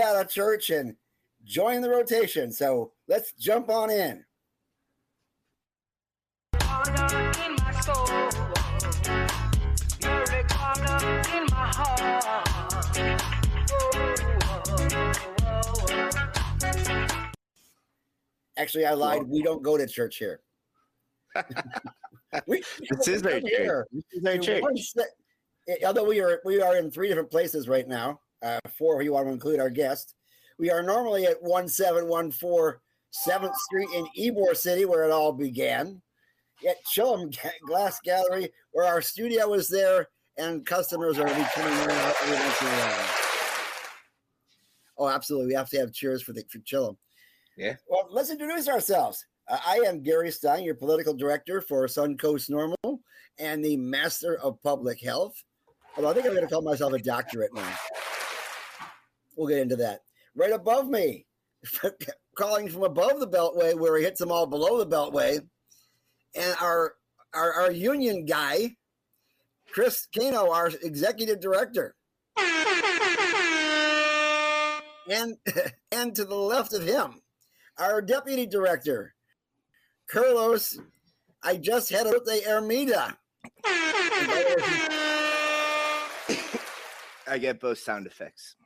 [0.00, 0.96] Get out of church and
[1.44, 2.50] join the rotation.
[2.52, 4.24] So let's jump on in.
[18.56, 19.28] Actually, I lied.
[19.28, 20.40] We don't go to church here.
[22.46, 23.84] we, this is true.
[23.92, 24.62] This is very true.
[25.84, 29.12] Although we are we are in three different places right now, uh, four if you
[29.12, 30.14] want to include our guest.
[30.58, 32.80] We are normally at 1714
[33.26, 36.00] 7th Street in Ybor City, where it all began.
[36.68, 37.34] At Chillum
[37.66, 42.60] Glass Gallery, where our studio is there, and customers are be coming in every once
[42.60, 43.08] in a while.
[44.98, 45.48] Oh, absolutely.
[45.48, 46.96] We have to have cheers for the for Chillum.
[47.56, 47.76] Yeah.
[47.88, 49.24] Well, let's introduce ourselves.
[49.48, 52.98] Uh, I am Gary Stein, your political director for Suncoast NORML
[53.38, 55.42] and the master of public health.
[55.96, 57.74] Although I think I'm going to call myself a doctorate now.
[59.40, 60.02] We'll get into that.
[60.36, 61.24] Right above me,
[62.36, 65.40] calling from above the Beltway, where he hits them all below the Beltway,
[66.34, 66.92] and our
[67.32, 68.76] our, our union guy,
[69.72, 71.94] Chris Cano, our executive director.
[75.08, 75.38] And
[75.90, 77.22] and to the left of him,
[77.78, 79.14] our deputy director,
[80.10, 80.78] Carlos.
[81.42, 83.16] I just had a birthday Ermida.
[87.26, 88.56] I get both sound effects.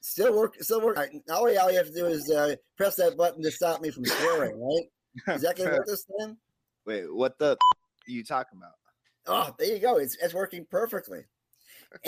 [0.00, 0.56] Still work.
[0.60, 0.96] Still work.
[0.96, 4.04] Right, all you have to do is uh, press that button to stop me from
[4.04, 4.60] swearing.
[4.60, 5.34] Right?
[5.34, 6.38] Is that going to work this time?
[6.86, 8.72] Wait, what the are you talking about?
[9.26, 9.96] Oh, there you go.
[9.96, 11.24] It's it's working perfectly.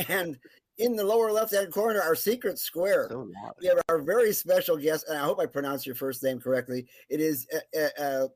[0.09, 0.39] And
[0.79, 3.29] in the lower left hand corner, our secret square, so
[3.61, 6.87] we have our very special guest, and I hope I pronounced your first name correctly.
[7.11, 8.29] It is uh, uh, uh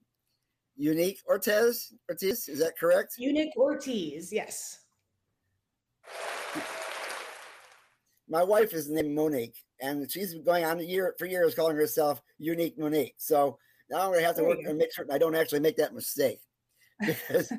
[0.77, 1.95] Eunic Ortiz.
[2.11, 3.15] Ortiz, is that correct?
[3.19, 4.81] Eunic Ortiz, yes.
[8.29, 12.21] My wife is named Monique, and she's been going on year for years calling herself
[12.39, 13.15] Unique Monique.
[13.19, 13.59] So
[13.91, 15.95] now I'm going to have to work and make sure I don't actually make that
[15.95, 16.41] mistake
[17.07, 17.53] because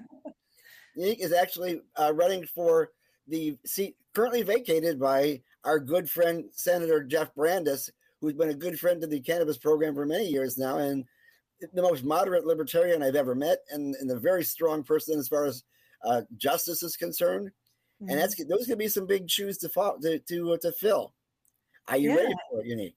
[0.95, 2.89] Unique is actually uh, running for
[3.27, 7.89] the seat currently vacated by our good friend Senator Jeff Brandes,
[8.19, 11.05] who's been a good friend to the cannabis program for many years now, and
[11.73, 15.45] the most moderate libertarian I've ever met, and, and a very strong person as far
[15.45, 15.63] as
[16.03, 17.51] uh, justice is concerned.
[18.01, 18.11] Mm-hmm.
[18.11, 21.13] And that's those could be some big shoes to follow, to to, uh, to fill.
[21.87, 22.15] Are you yeah.
[22.15, 22.93] ready for it, Eunic?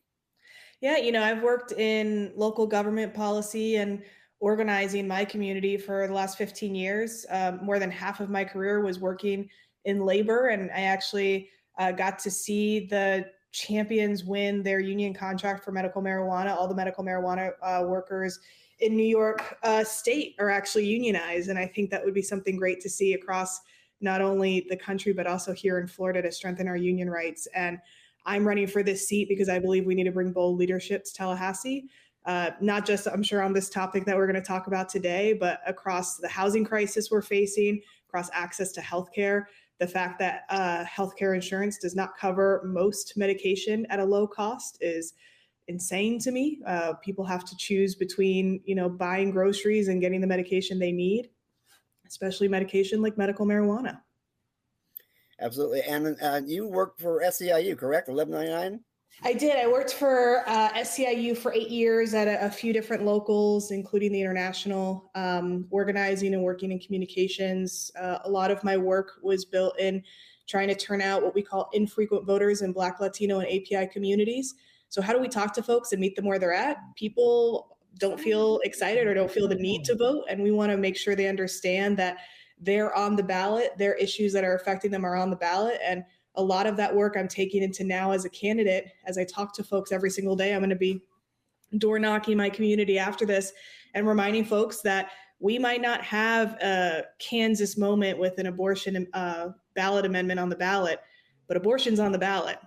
[0.80, 4.02] Yeah, you know, I've worked in local government policy and
[4.40, 7.26] organizing my community for the last 15 years.
[7.28, 9.48] Um, more than half of my career was working
[9.84, 15.64] in labor, and I actually uh, got to see the champions win their union contract
[15.64, 16.54] for medical marijuana.
[16.54, 18.38] All the medical marijuana uh, workers
[18.80, 22.56] in New York uh, State are actually unionized, and I think that would be something
[22.56, 23.60] great to see across
[24.00, 27.46] not only the country but also here in Florida to strengthen our union rights.
[27.54, 27.78] And
[28.26, 31.14] I'm running for this seat because I believe we need to bring bold leadership to
[31.14, 31.88] Tallahassee.
[32.26, 35.32] Uh, not just, I'm sure, on this topic that we're going to talk about today,
[35.32, 39.44] but across the housing crisis we're facing, across access to healthcare,
[39.78, 44.76] the fact that uh, healthcare insurance does not cover most medication at a low cost
[44.82, 45.14] is
[45.68, 46.60] insane to me.
[46.66, 50.92] Uh, people have to choose between, you know, buying groceries and getting the medication they
[50.92, 51.30] need,
[52.10, 54.00] especially medication like medical marijuana.
[55.40, 55.82] Absolutely.
[55.82, 58.08] And uh, you worked for SEIU, correct?
[58.08, 58.80] 1199?
[59.22, 59.56] I did.
[59.56, 64.12] I worked for uh, SEIU for eight years at a, a, few different locals, including
[64.12, 67.90] the international, um, organizing and working in communications.
[67.98, 70.02] Uh, a lot of my work was built in
[70.48, 74.54] trying to turn out what we call infrequent voters in Black, Latino, and API communities.
[74.88, 76.78] So, how do we talk to folks and meet them where they're at?
[76.96, 80.76] People don't feel excited or don't feel the need to vote, and we want to
[80.76, 82.18] make sure they understand that
[82.58, 86.04] they're on the ballot, their issues that are affecting them are on the ballot, and
[86.36, 88.86] a lot of that work I'm taking into now as a candidate.
[89.04, 91.02] As I talk to folks every single day, I'm going to be
[91.78, 93.52] door knocking my community after this
[93.94, 95.10] and reminding folks that
[95.40, 100.56] we might not have a Kansas moment with an abortion uh, ballot amendment on the
[100.56, 101.00] ballot,
[101.48, 102.58] but abortion's on the ballot.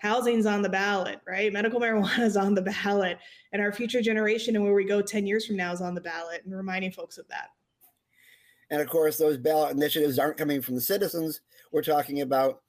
[0.00, 1.52] Housing's on the ballot, right?
[1.52, 3.18] Medical marijuana is on the ballot,
[3.52, 6.00] and our future generation and where we go 10 years from now is on the
[6.00, 7.48] ballot, and reminding folks of that.
[8.70, 11.40] And of course, those ballot initiatives aren't coming from the citizens.
[11.72, 12.62] We're talking about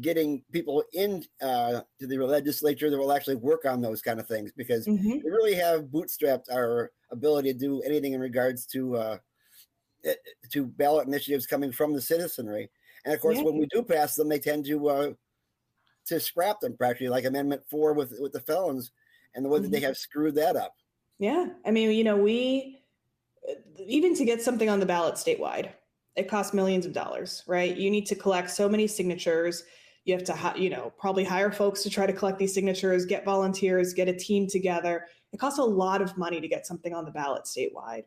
[0.00, 4.26] getting people in uh, to the legislature that will actually work on those kind of
[4.26, 5.10] things because mm-hmm.
[5.10, 9.18] we really have bootstrapped our ability to do anything in regards to uh,
[10.04, 10.14] eh,
[10.50, 12.70] to ballot initiatives coming from the citizenry.
[13.04, 13.44] And of course, yeah.
[13.44, 15.12] when we do pass them, they tend to uh,
[16.08, 18.92] to scrap them practically, like Amendment Four with with the felons,
[19.34, 19.86] and the way that they mm-hmm.
[19.86, 20.74] have screwed that up.
[21.18, 22.82] Yeah, I mean, you know, we
[23.78, 25.70] even to get something on the ballot statewide,
[26.16, 27.76] it costs millions of dollars, right?
[27.76, 29.64] You need to collect so many signatures.
[30.04, 33.24] You have to, you know, probably hire folks to try to collect these signatures, get
[33.24, 35.06] volunteers, get a team together.
[35.32, 38.04] It costs a lot of money to get something on the ballot statewide.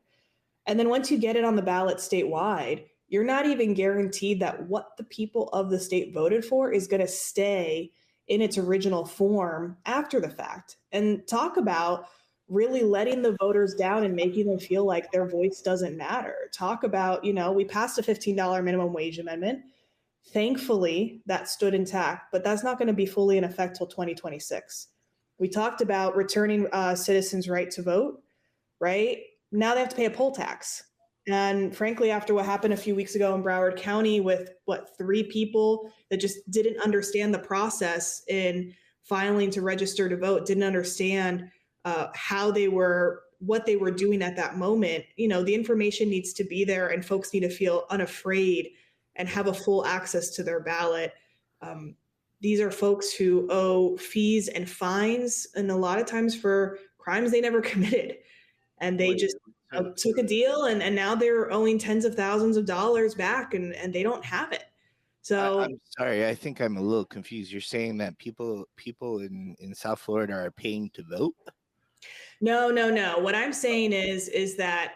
[0.65, 4.67] And then once you get it on the ballot statewide, you're not even guaranteed that
[4.69, 7.91] what the people of the state voted for is going to stay
[8.29, 10.77] in its original form after the fact.
[10.93, 12.05] And talk about
[12.47, 16.35] really letting the voters down and making them feel like their voice doesn't matter.
[16.53, 19.59] Talk about, you know, we passed a $15 minimum wage amendment.
[20.27, 24.87] Thankfully, that stood intact, but that's not going to be fully in effect till 2026.
[25.37, 28.21] We talked about returning uh, citizens' right to vote,
[28.79, 29.17] right?
[29.51, 30.83] Now they have to pay a poll tax.
[31.27, 35.23] And frankly, after what happened a few weeks ago in Broward County with what three
[35.23, 38.73] people that just didn't understand the process in
[39.03, 41.50] filing to register to vote, didn't understand
[41.85, 46.07] uh, how they were what they were doing at that moment you know the information
[46.07, 48.69] needs to be there and folks need to feel unafraid
[49.15, 51.13] and have a full access to their ballot.
[51.62, 51.95] Um,
[52.39, 57.31] these are folks who owe fees and fines and a lot of times for crimes
[57.31, 58.17] they never committed.
[58.79, 59.35] And they just
[59.73, 63.53] uh, took a deal and, and now they're owing tens of thousands of dollars back
[63.53, 64.65] and, and they don't have it
[65.21, 69.19] so I, am sorry i think i'm a little confused you're saying that people people
[69.19, 71.35] in in south florida are paying to vote
[72.41, 73.19] no, no, no.
[73.19, 74.95] What I'm saying is is that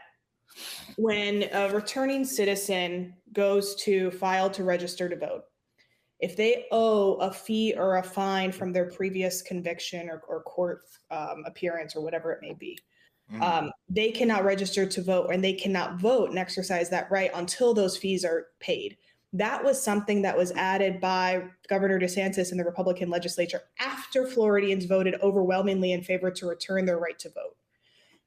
[0.97, 5.43] when a returning citizen goes to file to register to vote,
[6.19, 10.81] if they owe a fee or a fine from their previous conviction or, or court
[11.11, 12.79] um, appearance or whatever it may be,
[13.31, 13.41] mm.
[13.41, 17.73] um, they cannot register to vote and they cannot vote and exercise that right until
[17.73, 18.97] those fees are paid
[19.37, 24.85] that was something that was added by Governor DeSantis in the Republican legislature after Floridians
[24.85, 27.57] voted overwhelmingly in favor to return their right to vote.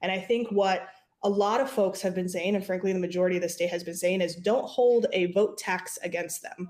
[0.02, 0.86] And I think what
[1.22, 3.82] a lot of folks have been saying, and frankly, the majority of the state has
[3.82, 6.68] been saying, is don't hold a vote tax against them.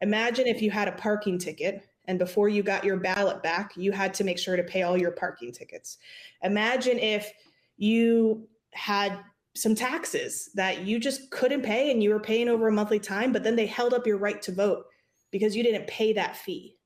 [0.00, 3.92] Imagine if you had a parking ticket and before you got your ballot back, you
[3.92, 5.98] had to make sure to pay all your parking tickets.
[6.42, 7.30] Imagine if
[7.76, 9.18] you had
[9.54, 13.32] some taxes that you just couldn't pay and you were paying over a monthly time,
[13.32, 14.84] but then they held up your right to vote
[15.32, 16.76] because you didn't pay that fee.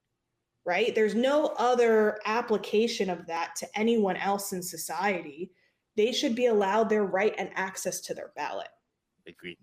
[0.66, 0.94] Right?
[0.94, 5.50] There's no other application of that to anyone else in society.
[5.96, 8.68] They should be allowed their right and access to their ballot.
[9.26, 9.56] Agreed.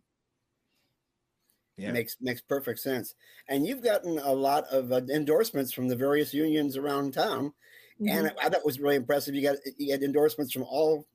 [1.78, 1.92] Yeah.
[1.92, 3.14] Makes makes perfect sense.
[3.48, 7.54] And you've gotten a lot of uh, endorsements from the various unions around town,
[8.02, 8.10] mm-hmm.
[8.10, 9.36] and I, I thought was really impressive.
[9.36, 11.06] You got you had endorsements from all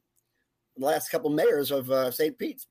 [0.77, 2.39] the last couple mayors of uh, St.
[2.39, 2.67] Pete's.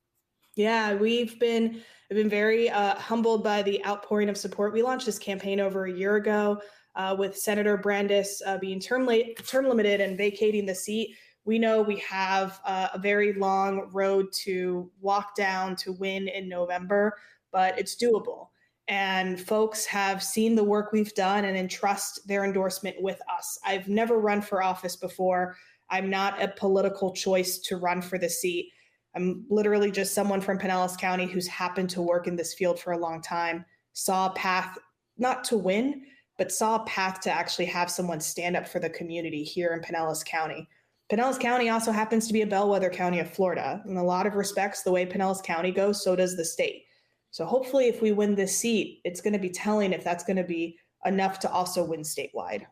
[0.55, 4.73] Yeah, we've been I've been very uh, humbled by the outpouring of support.
[4.73, 6.61] We launched this campaign over a year ago
[6.95, 9.09] uh, with Senator Brandes uh, being term
[9.47, 11.15] term limited and vacating the seat.
[11.45, 16.47] We know we have uh, a very long road to walk down to win in
[16.49, 17.17] November,
[17.51, 18.49] but it's doable.
[18.87, 23.57] And folks have seen the work we've done and entrust their endorsement with us.
[23.65, 25.55] I've never run for office before.
[25.91, 28.71] I'm not a political choice to run for the seat.
[29.15, 32.93] I'm literally just someone from Pinellas County who's happened to work in this field for
[32.93, 34.77] a long time, saw a path
[35.17, 36.03] not to win,
[36.37, 39.81] but saw a path to actually have someone stand up for the community here in
[39.81, 40.67] Pinellas County.
[41.11, 43.83] Pinellas County also happens to be a bellwether county of Florida.
[43.85, 46.85] In a lot of respects, the way Pinellas County goes, so does the state.
[47.31, 50.37] So hopefully, if we win this seat, it's going to be telling if that's going
[50.37, 52.65] to be enough to also win statewide.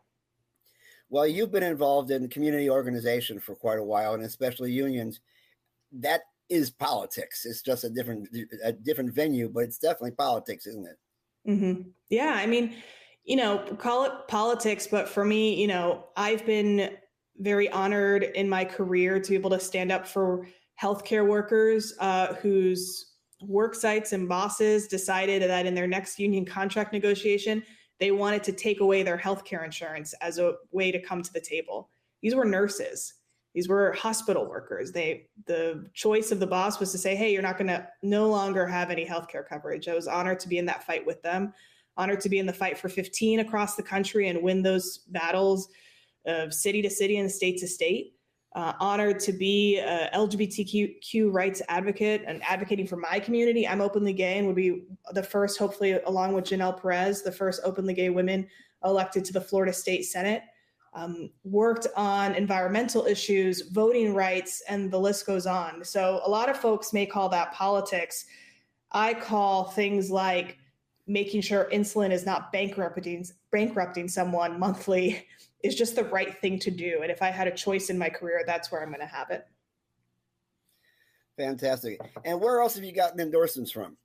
[1.10, 5.20] Well, you've been involved in community organization for quite a while, and especially unions.
[5.92, 7.44] That is politics.
[7.44, 8.28] It's just a different
[8.64, 10.98] a different venue, but it's definitely politics, isn't it?
[11.50, 11.82] Mm-hmm.
[12.10, 12.76] Yeah, I mean,
[13.24, 16.96] you know, call it politics, but for me, you know, I've been
[17.38, 20.46] very honored in my career to be able to stand up for
[20.80, 26.92] healthcare workers uh, whose work sites and bosses decided that in their next union contract
[26.92, 27.62] negotiation
[28.00, 31.32] they wanted to take away their health care insurance as a way to come to
[31.32, 31.90] the table.
[32.22, 33.14] These were nurses.
[33.54, 34.92] These were hospital workers.
[34.92, 38.28] They the choice of the boss was to say, "Hey, you're not going to no
[38.28, 41.20] longer have any health care coverage." I was honored to be in that fight with
[41.22, 41.52] them.
[41.96, 45.68] Honored to be in the fight for 15 across the country and win those battles
[46.26, 48.14] of city to city and state to state.
[48.56, 53.66] Uh, honored to be a LGBTQ rights advocate and advocating for my community.
[53.66, 57.60] I'm openly gay and would be the first, hopefully, along with Janelle Perez, the first
[57.64, 58.48] openly gay women
[58.84, 60.42] elected to the Florida State Senate.
[60.94, 65.84] Um, worked on environmental issues, voting rights, and the list goes on.
[65.84, 68.24] So, a lot of folks may call that politics.
[68.90, 70.58] I call things like
[71.06, 75.26] making sure insulin is not bankrupting bankrupting someone monthly
[75.62, 77.00] is just the right thing to do.
[77.02, 79.30] And if I had a choice in my career, that's where I'm going to have
[79.30, 79.46] it.
[81.36, 82.00] Fantastic.
[82.24, 83.96] And where else have you gotten endorsements from?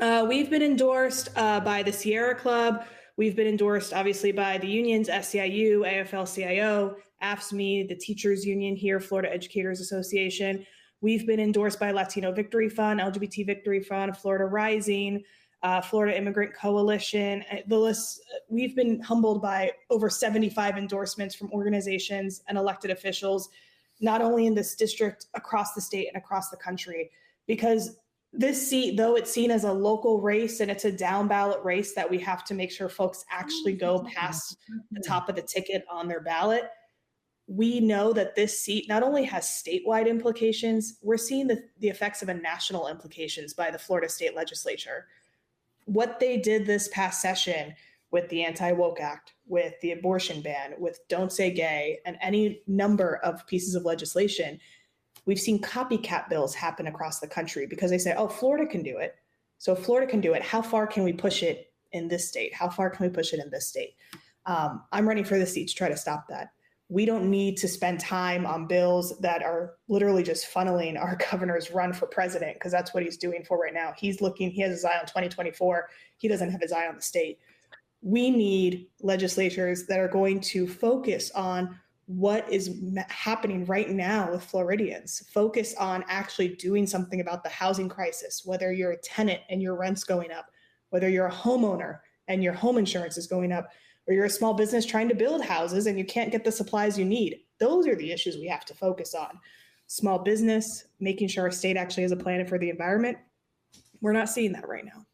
[0.00, 2.84] Uh, we've been endorsed uh, by the Sierra Club.
[3.16, 9.00] We've been endorsed, obviously, by the unions, SEIU, AFL CIO, AFSCME, the Teachers Union here,
[9.00, 10.64] Florida Educators Association.
[11.02, 15.22] We've been endorsed by Latino Victory Fund, LGBT Victory Fund, Florida Rising,
[15.62, 17.44] uh, Florida Immigrant Coalition.
[17.50, 23.48] Uh, the list, we've been humbled by over 75 endorsements from organizations and elected officials,
[24.00, 27.10] not only in this district, across the state and across the country.
[27.46, 27.96] Because
[28.32, 31.94] this seat, though it's seen as a local race and it's a down ballot race
[31.94, 34.56] that we have to make sure folks actually go past
[34.90, 36.64] the top of the ticket on their ballot.
[37.46, 42.22] We know that this seat not only has statewide implications, we're seeing the, the effects
[42.22, 45.06] of a national implications by the Florida state legislature
[45.84, 47.74] what they did this past session
[48.10, 52.60] with the anti woke act, with the abortion ban, with don't say gay, and any
[52.66, 54.58] number of pieces of legislation,
[55.24, 58.98] we've seen copycat bills happen across the country because they say, oh, Florida can do
[58.98, 59.16] it.
[59.58, 62.52] So Florida can do it, how far can we push it in this state?
[62.52, 63.94] How far can we push it in this state?
[64.44, 66.50] Um, I'm running for the seat to try to stop that
[66.92, 71.70] we don't need to spend time on bills that are literally just funneling our governor's
[71.70, 73.94] run for president because that's what he's doing for right now.
[73.96, 75.88] He's looking, he has his eye on 2024.
[76.18, 77.38] He doesn't have his eye on the state.
[78.02, 84.44] We need legislatures that are going to focus on what is happening right now with
[84.44, 85.26] Floridians.
[85.32, 89.76] Focus on actually doing something about the housing crisis, whether you're a tenant and your
[89.76, 90.46] rent's going up,
[90.90, 93.70] whether you're a homeowner and your home insurance is going up
[94.06, 96.98] or you're a small business trying to build houses and you can't get the supplies
[96.98, 97.40] you need.
[97.58, 99.38] Those are the issues we have to focus on.
[99.86, 103.18] Small business, making sure our state actually has a plan for the environment.
[104.00, 105.06] We're not seeing that right now.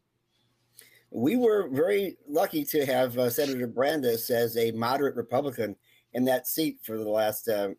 [1.11, 5.75] We were very lucky to have uh, Senator Brandes as a moderate Republican
[6.13, 7.69] in that seat for the last uh,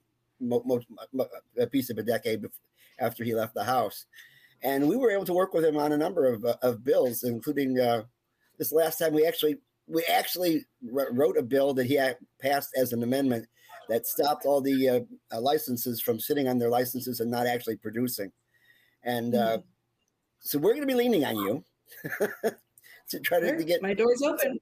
[0.40, 0.80] mo- mo-
[1.12, 2.44] mo- a piece of a decade
[2.98, 4.06] after he left the House.
[4.62, 7.22] And we were able to work with him on a number of, uh, of bills,
[7.22, 8.02] including uh,
[8.58, 9.56] this last time we actually
[9.90, 12.00] we actually wrote a bill that he
[12.40, 13.46] passed as an amendment
[13.88, 15.00] that stopped all the uh,
[15.32, 18.30] uh, licenses from sitting on their licenses and not actually producing.
[19.02, 19.62] And uh, mm-hmm.
[20.38, 21.64] so we're going to be leaning on you
[23.10, 24.60] to try to, to, get my doors open.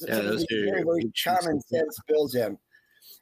[0.00, 2.58] Yeah, those very, very common sense bills in.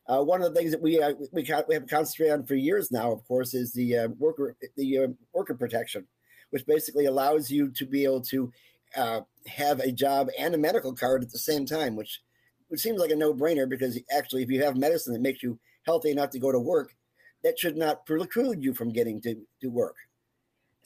[0.06, 2.90] Uh, one of the things that we uh, we, we have concentrated on for years
[2.90, 6.06] now, of course, is the uh, worker the uh, worker protection,
[6.50, 8.52] which basically allows you to be able to
[8.96, 12.20] uh, have a job and a medical card at the same time, which
[12.68, 15.58] which seems like a no brainer because actually, if you have medicine that makes you
[15.84, 16.94] healthy enough to go to work,
[17.42, 19.96] that should not preclude you from getting to, to work.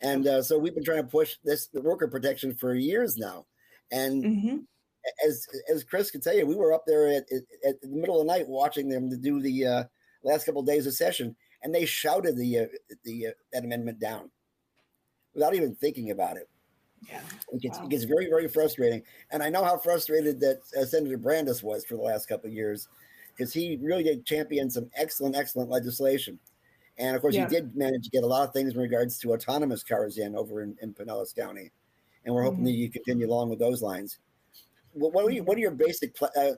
[0.03, 3.47] And uh, so we've been trying to push this the worker protection for years now.
[3.91, 4.57] And mm-hmm.
[5.27, 8.21] as as Chris can tell you, we were up there at, at, at, the middle
[8.21, 9.85] of the night watching them to do the uh,
[10.23, 12.67] last couple of days of session, and they shouted the uh,
[13.05, 14.31] the uh, that amendment down
[15.35, 16.49] without even thinking about it.
[17.03, 17.21] Yeah.
[17.53, 17.85] It gets, wow.
[17.85, 19.03] it gets very, very frustrating.
[19.31, 22.55] And I know how frustrated that uh, Senator Brandes was for the last couple of
[22.55, 22.89] years
[23.37, 26.39] because he really did champion some excellent, excellent legislation.
[26.99, 27.49] And of course, yeah.
[27.49, 30.35] he did manage to get a lot of things in regards to autonomous cars in
[30.35, 31.71] over in, in Pinellas County.
[32.25, 32.67] And we're hoping mm-hmm.
[32.67, 34.19] that you continue along with those lines.
[34.93, 36.53] What, what, are, you, what are your basic, uh,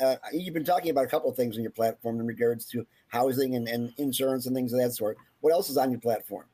[0.00, 2.86] uh, you've been talking about a couple of things on your platform in regards to
[3.08, 5.18] housing and, and insurance and things of that sort.
[5.40, 6.46] What else is on your platform?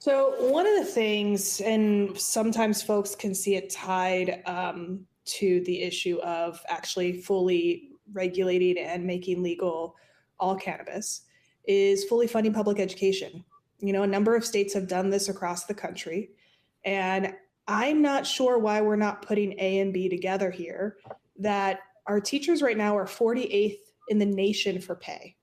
[0.00, 5.82] So, one of the things, and sometimes folks can see it tied um, to the
[5.82, 9.96] issue of actually fully regulating and making legal
[10.38, 11.22] all cannabis,
[11.66, 13.44] is fully funding public education.
[13.80, 16.30] You know, a number of states have done this across the country.
[16.84, 17.34] And
[17.66, 20.96] I'm not sure why we're not putting A and B together here,
[21.38, 23.78] that our teachers right now are 48th
[24.08, 25.36] in the nation for pay.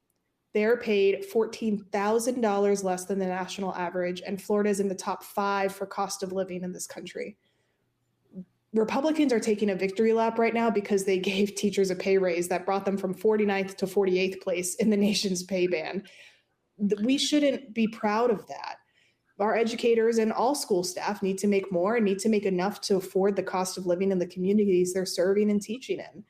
[0.56, 5.76] They're paid $14,000 less than the national average, and Florida is in the top five
[5.76, 7.36] for cost of living in this country.
[8.72, 12.48] Republicans are taking a victory lap right now because they gave teachers a pay raise
[12.48, 16.08] that brought them from 49th to 48th place in the nation's pay band.
[17.04, 18.78] We shouldn't be proud of that.
[19.42, 22.80] our educators and all school staff need to make more and need to make enough
[22.82, 26.24] to afford the cost of living in the communities they're serving and teaching in.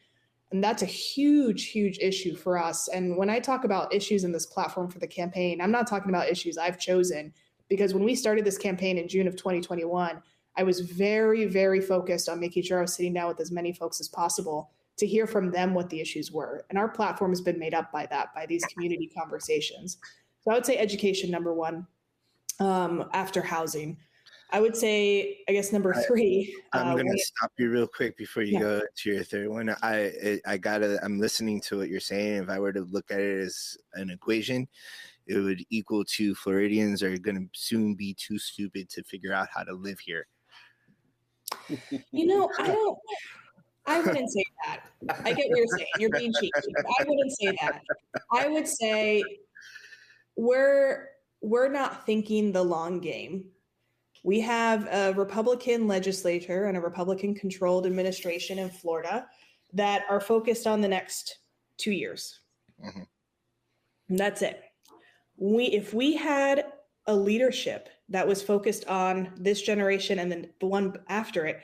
[0.55, 2.88] And that's a huge, huge issue for us.
[2.88, 6.07] And when I talk about issues in this platform for the campaign, I'm not talking
[6.07, 7.33] about issues I've chosen
[7.67, 10.24] because when we started this campaign in June of 2021,
[10.55, 13.74] I was very, very focused on making sure I was sitting down with as many
[13.74, 16.65] folks as possible to hear from them what the issues were.
[16.69, 19.97] And our platform has been made up by that, by these community conversations.
[20.39, 21.85] So I would say education, number one,
[22.62, 23.97] um, after housing.
[24.55, 26.55] I would say, I guess number three.
[26.71, 28.59] I, am uh, going to stop you real quick before you yeah.
[28.59, 29.75] go to your third one.
[29.83, 30.97] I I gotta.
[31.03, 32.43] I'm listening to what you're saying.
[32.43, 34.65] If I were to look at it as an equation,
[35.27, 39.50] it would equal to Floridians are going to soon be too stupid to figure out
[39.53, 40.25] how to live here.
[42.13, 42.97] You know, I don't.
[43.88, 44.85] I wouldn't say that.
[45.25, 45.88] I get what you're saying.
[46.00, 46.74] You're being cheeky.
[46.97, 47.81] I wouldn't say that.
[48.31, 49.21] I would say
[50.38, 51.09] we're
[51.41, 53.50] we're not thinking the long game.
[54.25, 59.27] We have a Republican legislature and a Republican controlled administration in Florida
[59.74, 61.38] that are focused on the next
[61.77, 62.39] two years.
[62.84, 64.15] Mm-hmm.
[64.17, 64.63] That's it.
[65.38, 66.65] We if we had
[67.05, 71.62] a leadership that was focused on this generation and then the one after it,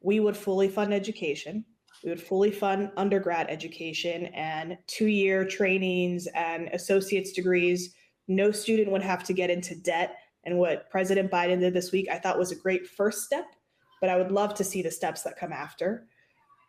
[0.00, 1.64] we would fully fund education.
[2.02, 7.94] We would fully fund undergrad education and two year trainings and associate's degrees.
[8.26, 10.16] No student would have to get into debt.
[10.44, 13.46] And what President Biden did this week, I thought was a great first step,
[14.00, 16.06] but I would love to see the steps that come after.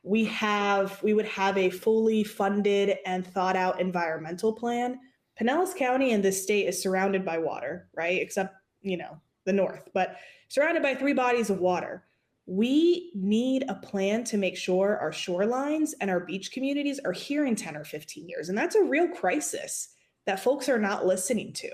[0.03, 4.99] We have, we would have a fully funded and thought out environmental plan.
[5.39, 8.21] Pinellas County and this state is surrounded by water, right?
[8.21, 10.17] Except, you know, the north, but
[10.49, 12.03] surrounded by three bodies of water
[12.45, 17.45] we need a plan to make sure our shorelines and our beach communities are here
[17.45, 18.49] in 10 or 15 years.
[18.49, 19.89] And that's a real crisis
[20.25, 21.69] that folks are not listening to.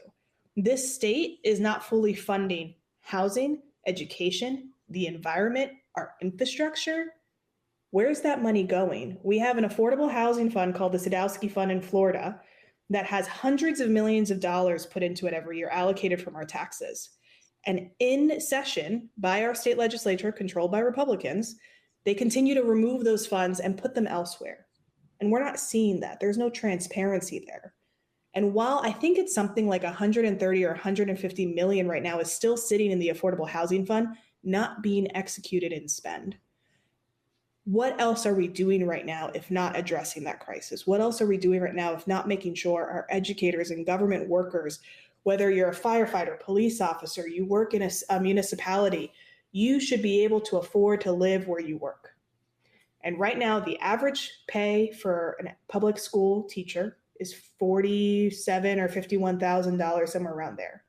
[0.62, 7.14] This state is not fully funding housing, education, the environment, our infrastructure.
[7.92, 9.18] Where's that money going?
[9.24, 12.42] We have an affordable housing fund called the Sadowski Fund in Florida
[12.90, 16.46] that has hundreds of millions of dollars put into it every year allocated from our
[16.46, 17.12] taxes.
[17.66, 21.56] And in session by our state legislature, controlled by Republicans,
[22.04, 24.66] they continue to remove those funds and put them elsewhere.
[25.22, 26.20] And we're not seeing that.
[26.20, 27.74] There's no transparency there.
[28.40, 32.56] And while I think it's something like 130 or 150 million right now is still
[32.56, 36.38] sitting in the affordable housing fund, not being executed in spend.
[37.66, 40.88] What else are we doing right now if not addressing that crisis?
[40.88, 44.30] What else are we doing right now if not making sure our educators and government
[44.30, 44.80] workers
[45.24, 49.12] whether you're a firefighter, police officer, you work in a, a municipality,
[49.52, 52.12] you should be able to afford to live where you work.
[53.04, 59.40] And right now, the average pay for a public school teacher is forty-seven or fifty-one
[59.40, 60.84] thousand dollars, somewhere around there.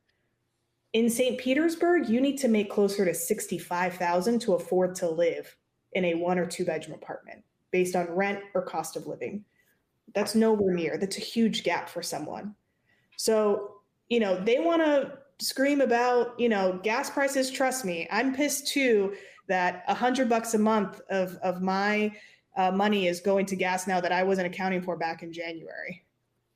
[0.92, 1.38] In St.
[1.38, 5.56] Petersburg, you need to make closer to sixty-five thousand to afford to live
[5.92, 9.44] in a one or two bedroom apartment based on rent or cost of living.
[10.14, 10.96] That's nowhere near.
[10.98, 12.54] That's a huge gap for someone.
[13.16, 13.76] So
[14.08, 17.48] you know, they want to scream about, you know, gas prices.
[17.48, 19.14] Trust me, I'm pissed too
[19.46, 22.12] that a hundred bucks a month of of my
[22.56, 26.04] uh, money is going to gas now that I wasn't accounting for back in January.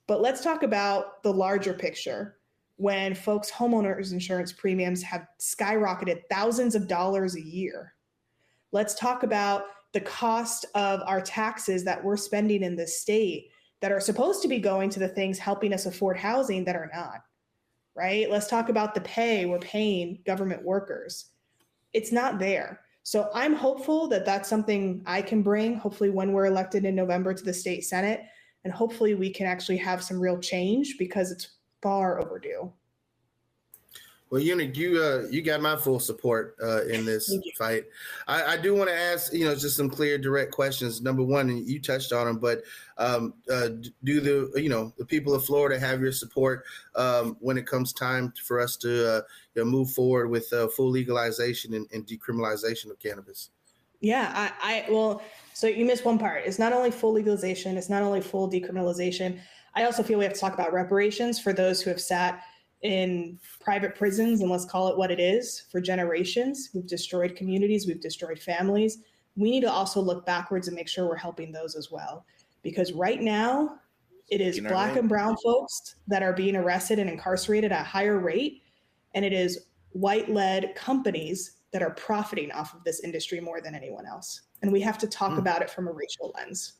[0.06, 2.36] But let's talk about the larger picture.
[2.76, 7.94] When folks' homeowners insurance premiums have skyrocketed thousands of dollars a year.
[8.72, 13.92] Let's talk about the cost of our taxes that we're spending in this state that
[13.92, 17.20] are supposed to be going to the things helping us afford housing that are not
[17.94, 18.30] right?
[18.30, 21.26] Let's talk about the pay we're paying government workers.
[21.92, 22.80] It's not there.
[23.02, 27.34] So I'm hopeful that that's something I can bring, hopefully, when we're elected in November
[27.34, 28.22] to the state Senate.
[28.64, 31.48] And hopefully, we can actually have some real change because it's
[31.82, 32.72] far overdue.
[34.34, 37.84] Well, Eunic, you uh, you got my full support uh, in this fight.
[38.26, 41.00] I, I do want to ask, you know, just some clear, direct questions.
[41.02, 42.62] Number one, and you touched on them, but
[42.98, 43.68] um, uh,
[44.02, 46.64] do the you know the people of Florida have your support
[46.96, 49.20] um, when it comes time for us to uh,
[49.54, 53.50] you know, move forward with uh, full legalization and, and, decriminalization of cannabis?
[54.04, 55.22] Yeah, I, I well,
[55.54, 56.42] so you missed one part.
[56.44, 57.78] It's not only full legalization.
[57.78, 59.40] It's not only full decriminalization.
[59.74, 62.42] I also feel we have to talk about reparations for those who have sat
[62.82, 66.68] in private prisons, and let's call it what it is, for generations.
[66.74, 68.98] We've destroyed communities, we've destroyed families.
[69.36, 72.26] We need to also look backwards and make sure we're helping those as well.
[72.62, 73.80] Because right now,
[74.28, 78.18] it is black and brown folks that are being arrested and incarcerated at a higher
[78.18, 78.62] rate,
[79.14, 83.74] and it is white led companies that are profiting off of this industry more than
[83.74, 84.42] anyone else.
[84.62, 85.38] And we have to talk mm.
[85.38, 86.74] about it from a racial lens.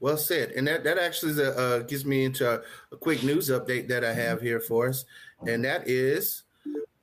[0.00, 0.52] Well said.
[0.52, 4.14] And that, that actually uh, gives me into a, a, quick news update that I
[4.14, 5.04] have here for us.
[5.46, 6.44] And that is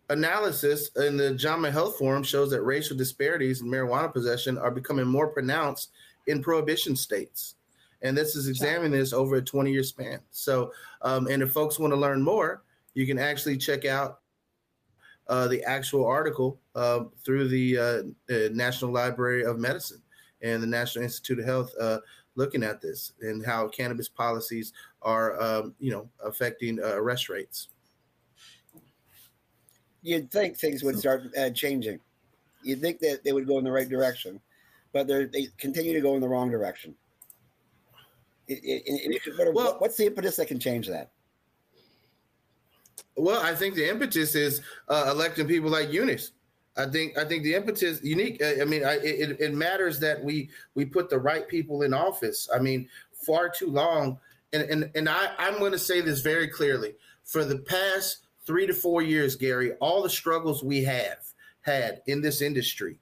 [0.10, 5.06] analysis in the JAMA Health Forum shows that racial disparities in marijuana possession are becoming
[5.06, 5.92] more pronounced
[6.26, 7.58] in prohibition states.
[8.02, 10.20] And this is examining this over a 20 year span.
[10.32, 10.72] So,
[11.04, 12.64] um, and if folks want to learn more,
[12.96, 14.22] you can actually check out
[15.28, 20.02] uh, the actual article uh, through the uh, National Library of Medicine
[20.42, 22.00] and the National Institute of Health uh,
[22.36, 27.70] looking at this and how cannabis policies are, um, you know, affecting uh, arrest rates.
[30.02, 32.00] You'd think things would start uh, changing.
[32.64, 34.40] You'd think that they would go in the right direction,
[34.94, 36.94] but they continue to go in the wrong direction.
[38.48, 41.10] It, it, it, well, what's the impetus that can change that?
[43.18, 46.32] Well, I think the impetus is uh, electing people like Eunice.
[46.78, 48.42] I think I think the impetus unique.
[48.42, 51.94] Uh, I mean, I, it, it matters that we we put the right people in
[51.94, 52.50] office.
[52.54, 52.90] I mean,
[53.26, 54.20] far too long,
[54.52, 56.96] and and and I I'm going to say this very clearly.
[57.24, 61.20] For the past three to four years, Gary, all the struggles we have
[61.62, 63.00] had in this industry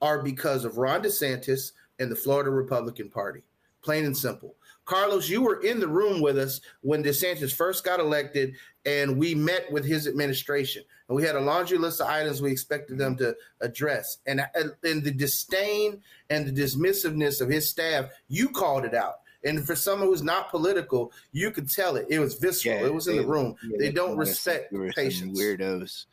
[0.00, 3.42] are because of Ron DeSantis and the Florida Republican Party.
[3.82, 4.56] Plain and simple.
[4.84, 9.34] Carlos, you were in the room with us when DeSantis first got elected, and we
[9.34, 10.82] met with his administration.
[11.08, 14.18] And we had a laundry list of items we expected them to address.
[14.26, 19.16] And, and the disdain and the dismissiveness of his staff, you called it out.
[19.44, 22.06] And for someone who's not political, you could tell it.
[22.10, 22.76] It was visceral.
[22.76, 23.56] Yeah, it was in the room.
[23.62, 25.40] Yeah, they don't respect patients.
[25.40, 26.06] Weirdos.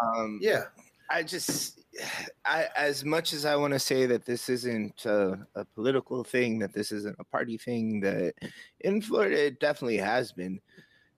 [0.00, 0.64] Um, yeah.
[1.10, 1.80] I just
[2.44, 6.58] I, as much as I want to say that this isn't a, a, political thing,
[6.60, 8.34] that this isn't a party thing, that
[8.80, 10.60] in Florida it definitely has been.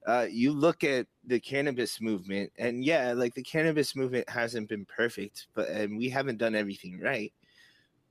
[0.09, 4.85] Uh, you look at the cannabis movement, and yeah, like the cannabis movement hasn't been
[4.85, 7.31] perfect, but and we haven't done everything right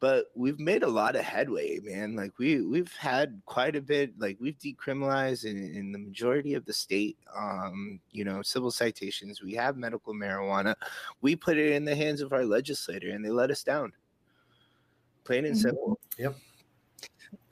[0.01, 2.15] but we've made a lot of headway, man.
[2.15, 4.19] Like we we've had quite a bit.
[4.19, 7.17] Like we've decriminalized in, in the majority of the state.
[7.37, 9.43] Um, you know, civil citations.
[9.43, 10.75] We have medical marijuana.
[11.21, 13.93] We put it in the hands of our legislator, and they let us down.
[15.25, 15.63] Plain and mm-hmm.
[15.63, 16.01] simple.
[16.17, 16.37] Yep.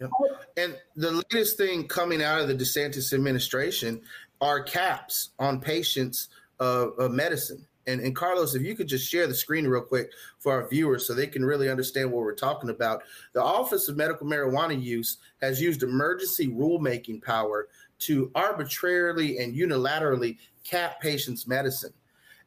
[0.00, 0.10] Yep.
[0.56, 4.00] And the latest thing coming out of the DeSantis administration
[4.40, 6.28] are caps on patients
[6.60, 7.66] of, of medicine.
[7.86, 11.06] And, and Carlos, if you could just share the screen real quick for our viewers
[11.06, 13.02] so they can really understand what we're talking about.
[13.32, 17.68] The Office of Medical Marijuana Use has used emergency rulemaking power
[18.00, 21.92] to arbitrarily and unilaterally cap patients' medicine.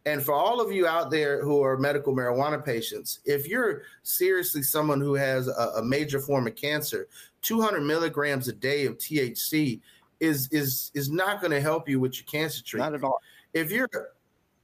[0.05, 4.63] And for all of you out there who are medical marijuana patients, if you're seriously
[4.63, 7.07] someone who has a, a major form of cancer,
[7.41, 9.81] 200 milligrams a day of THC
[10.19, 12.93] is is is not going to help you with your cancer treatment.
[12.93, 13.21] Not at all.
[13.53, 13.89] If you're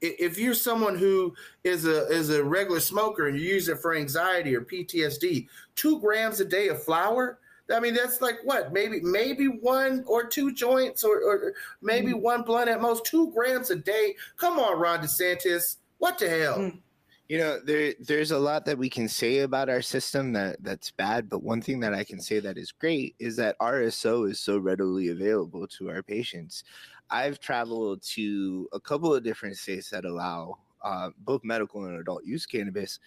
[0.02, 3.96] if you're someone who is a is a regular smoker and you use it for
[3.96, 7.40] anxiety or PTSD, two grams a day of flower.
[7.74, 8.74] I mean, that's like what?
[8.74, 12.22] Maybe maybe one or two joints, or, or maybe mm.
[12.22, 13.06] one blunt at most.
[13.06, 14.16] Two grams a day.
[14.38, 15.78] Come on, Ron DeSantis.
[15.98, 16.60] What the hell?
[16.60, 16.80] Mm.
[17.28, 20.92] You know, there there's a lot that we can say about our system that that's
[20.92, 24.40] bad, but one thing that I can say that is great is that RSO is
[24.40, 26.64] so readily available to our patients.
[27.10, 32.26] I've traveled to a couple of different states that allow uh, both medical and adult
[32.26, 33.00] use cannabis,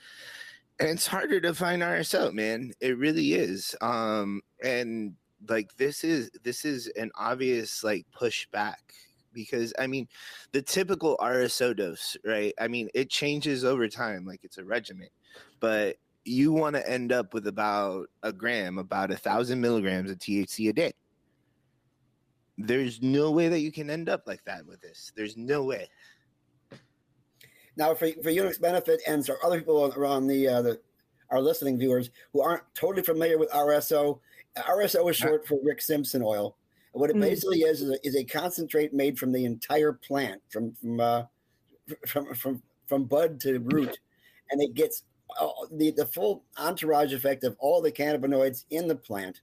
[0.80, 2.72] and it's harder to find RSO, man.
[2.80, 3.76] It really is.
[3.80, 5.14] Um, and
[5.48, 8.74] like this is this is an obvious like pushback
[9.32, 10.08] because I mean,
[10.52, 12.54] the typical RSO dose, right?
[12.60, 15.08] I mean, it changes over time, like it's a regimen,
[15.60, 20.18] but you want to end up with about a gram, about a thousand milligrams of
[20.18, 20.92] THC a day.
[22.58, 25.12] There's no way that you can end up like that with this.
[25.16, 25.88] There's no way.
[27.76, 30.80] Now, for for Eunic's benefit and for other people around the uh, the
[31.30, 34.18] our listening viewers who aren't totally familiar with RSO,
[34.56, 36.56] RSO is short for Rick Simpson oil.
[36.98, 37.20] What it mm.
[37.20, 41.22] basically is is a, is a, concentrate made from the entire plant, from from uh,
[42.06, 43.98] from from from bud to root,
[44.50, 45.04] and it gets
[45.72, 49.40] the the full entourage effect of all the cannabinoids in the plant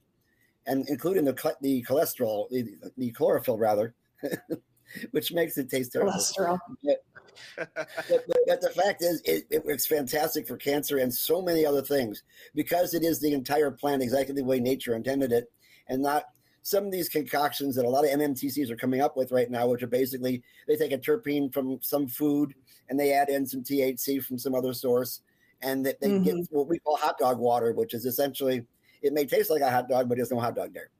[0.66, 2.66] and including the the cholesterol, the,
[2.96, 3.94] the chlorophyll rather,
[5.12, 6.12] which makes it taste terrible.
[6.12, 6.58] Cholesterol.
[6.84, 11.66] But, but, but, the fact is, it, it works fantastic for cancer and so many
[11.66, 12.22] other things
[12.54, 15.52] because it is the entire plant exactly the way nature intended it,
[15.88, 16.24] and not
[16.66, 19.68] some of these concoctions that a lot of MMTCs are coming up with right now,
[19.68, 22.54] which are basically they take a terpene from some food
[22.88, 25.20] and they add in some THC from some other source,
[25.62, 26.24] and that they mm-hmm.
[26.24, 28.64] get what we call hot dog water, which is essentially
[29.00, 30.90] it may taste like a hot dog, but there's no hot dog there.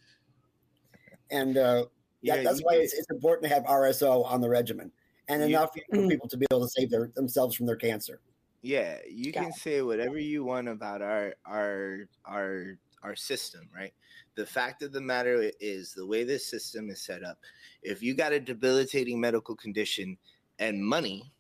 [1.32, 1.86] and uh,
[2.22, 4.92] yeah, that's why it's, it's, important to have RSO on the regimen
[5.28, 6.08] and you, enough for mm.
[6.08, 8.22] people to be able to save their, themselves from their cancer.
[8.62, 13.92] Yeah, you can say whatever you want about our our our our system, right?
[14.36, 17.38] The fact of the matter is the way this system is set up.
[17.84, 20.18] If you got a debilitating medical condition
[20.60, 21.32] and money,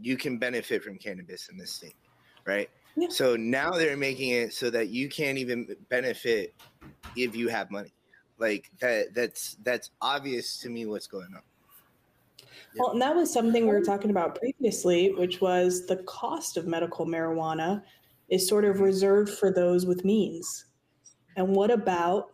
[0.00, 1.96] you can benefit from cannabis in this state,
[2.46, 2.70] right?
[2.96, 3.08] Yeah.
[3.10, 6.54] So now they're making it so that you can't even benefit
[7.16, 7.92] if you have money.
[8.38, 11.42] Like that that's that's obvious to me what's going on.
[12.76, 16.66] Well, and that was something we were talking about previously, which was the cost of
[16.66, 17.82] medical marijuana
[18.30, 20.66] is sort of reserved for those with means.
[21.36, 22.32] And what about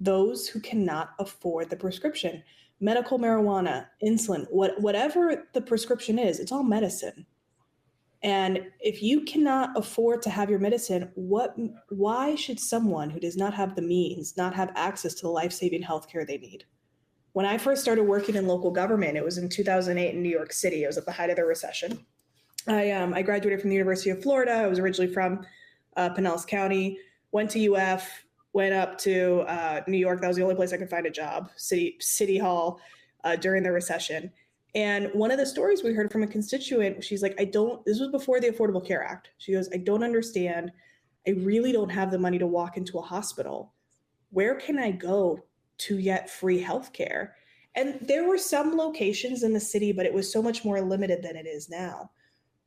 [0.00, 2.42] those who cannot afford the prescription?
[2.80, 7.26] Medical marijuana, insulin, what, whatever the prescription is, it's all medicine.
[8.22, 11.54] And if you cannot afford to have your medicine, what
[11.90, 15.82] why should someone who does not have the means not have access to the life-saving
[15.82, 16.64] healthcare they need?
[17.34, 20.52] When I first started working in local government, it was in 2008 in New York
[20.52, 20.84] City.
[20.84, 22.04] It was at the height of the recession.
[22.66, 24.52] I um, I graduated from the University of Florida.
[24.52, 25.46] I was originally from
[25.96, 26.98] uh, Pinellas County.
[27.32, 28.25] Went to UF.
[28.56, 30.22] Went up to uh, New York.
[30.22, 31.50] That was the only place I could find a job.
[31.56, 32.80] City City Hall
[33.22, 34.32] uh, during the recession.
[34.74, 38.00] And one of the stories we heard from a constituent, she's like, I don't, this
[38.00, 39.28] was before the Affordable Care Act.
[39.36, 40.72] She goes, I don't understand.
[41.28, 43.74] I really don't have the money to walk into a hospital.
[44.30, 45.44] Where can I go
[45.78, 47.36] to get free health care?
[47.74, 51.22] And there were some locations in the city, but it was so much more limited
[51.22, 52.10] than it is now.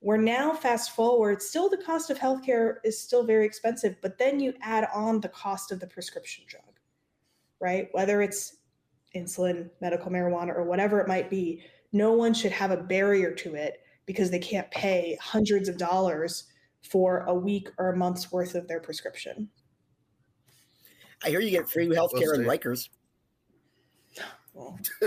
[0.02, 4.40] We're now fast forward, still the cost of healthcare is still very expensive, but then
[4.40, 6.80] you add on the cost of the prescription drug,
[7.60, 7.90] right?
[7.92, 8.58] Whether it's
[9.16, 13.56] insulin, medical marijuana, or whatever it might be no one should have a barrier to
[13.56, 16.46] it because they can't pay hundreds of dollars
[16.82, 19.50] for a week or a month's worth of their prescription.
[21.24, 22.90] I hear you get free health care in Rikers.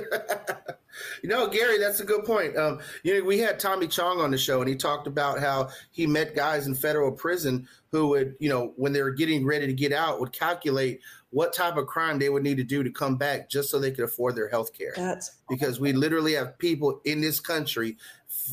[1.22, 2.56] you know, Gary, that's a good point.
[2.56, 5.68] Um, you know, we had Tommy Chong on the show, and he talked about how
[5.90, 9.66] he met guys in federal prison who would, you know, when they were getting ready
[9.66, 12.90] to get out, would calculate what type of crime they would need to do to
[12.90, 14.92] come back just so they could afford their health care.
[14.96, 17.96] That's because we literally have people in this country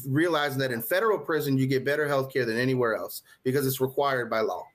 [0.07, 3.81] realizing that in federal prison you get better health care than anywhere else because it's
[3.81, 4.65] required by law.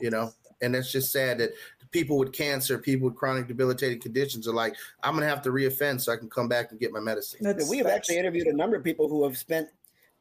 [0.00, 1.50] You know, and that's just sad that
[1.90, 5.50] people with cancer, people with chronic debilitating conditions are like, I'm going to have to
[5.50, 7.40] reoffend so I can come back and get my medicine.
[7.68, 9.68] we have actually interviewed a number of people who have spent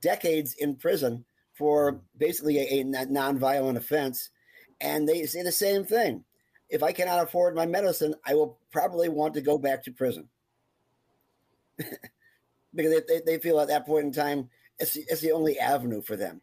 [0.01, 4.29] decades in prison for basically a, a non-violent offense,
[4.81, 6.23] and they say the same thing
[6.69, 10.29] if I cannot afford my medicine, I will probably want to go back to prison
[11.77, 16.01] because they, they feel at that point in time it's the, it's the only avenue
[16.01, 16.41] for them.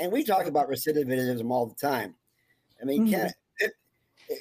[0.00, 2.14] And we talk about recidivism all the time.
[2.80, 3.14] I mean, mm-hmm.
[3.14, 3.34] can, it, it,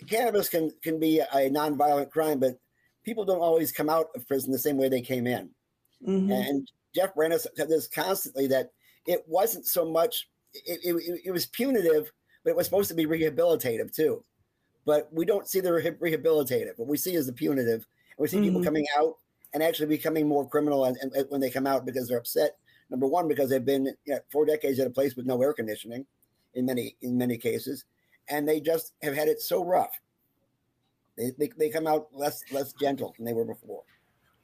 [0.08, 2.60] cannabis can can be a nonviolent crime, but
[3.04, 5.50] people don't always come out of prison the same way they came in.
[6.06, 6.32] Mm-hmm.
[6.32, 8.71] And Jeff Brennan said this constantly that
[9.06, 12.12] it wasn't so much it, it, it was punitive,
[12.43, 14.23] but it was supposed to be rehabilitative too
[14.88, 16.78] but we don't see the rehabilitative.
[16.78, 17.86] What we see is the punitive.
[17.86, 18.45] And we see mm-hmm.
[18.45, 19.17] people coming out
[19.54, 22.56] and actually becoming more criminal and, and, when they come out because they're upset.
[22.89, 25.52] Number one, because they've been you know, four decades at a place with no air
[25.52, 26.06] conditioning,
[26.54, 27.84] in many in many cases,
[28.29, 29.99] and they just have had it so rough.
[31.17, 33.83] They, they, they come out less less gentle than they were before.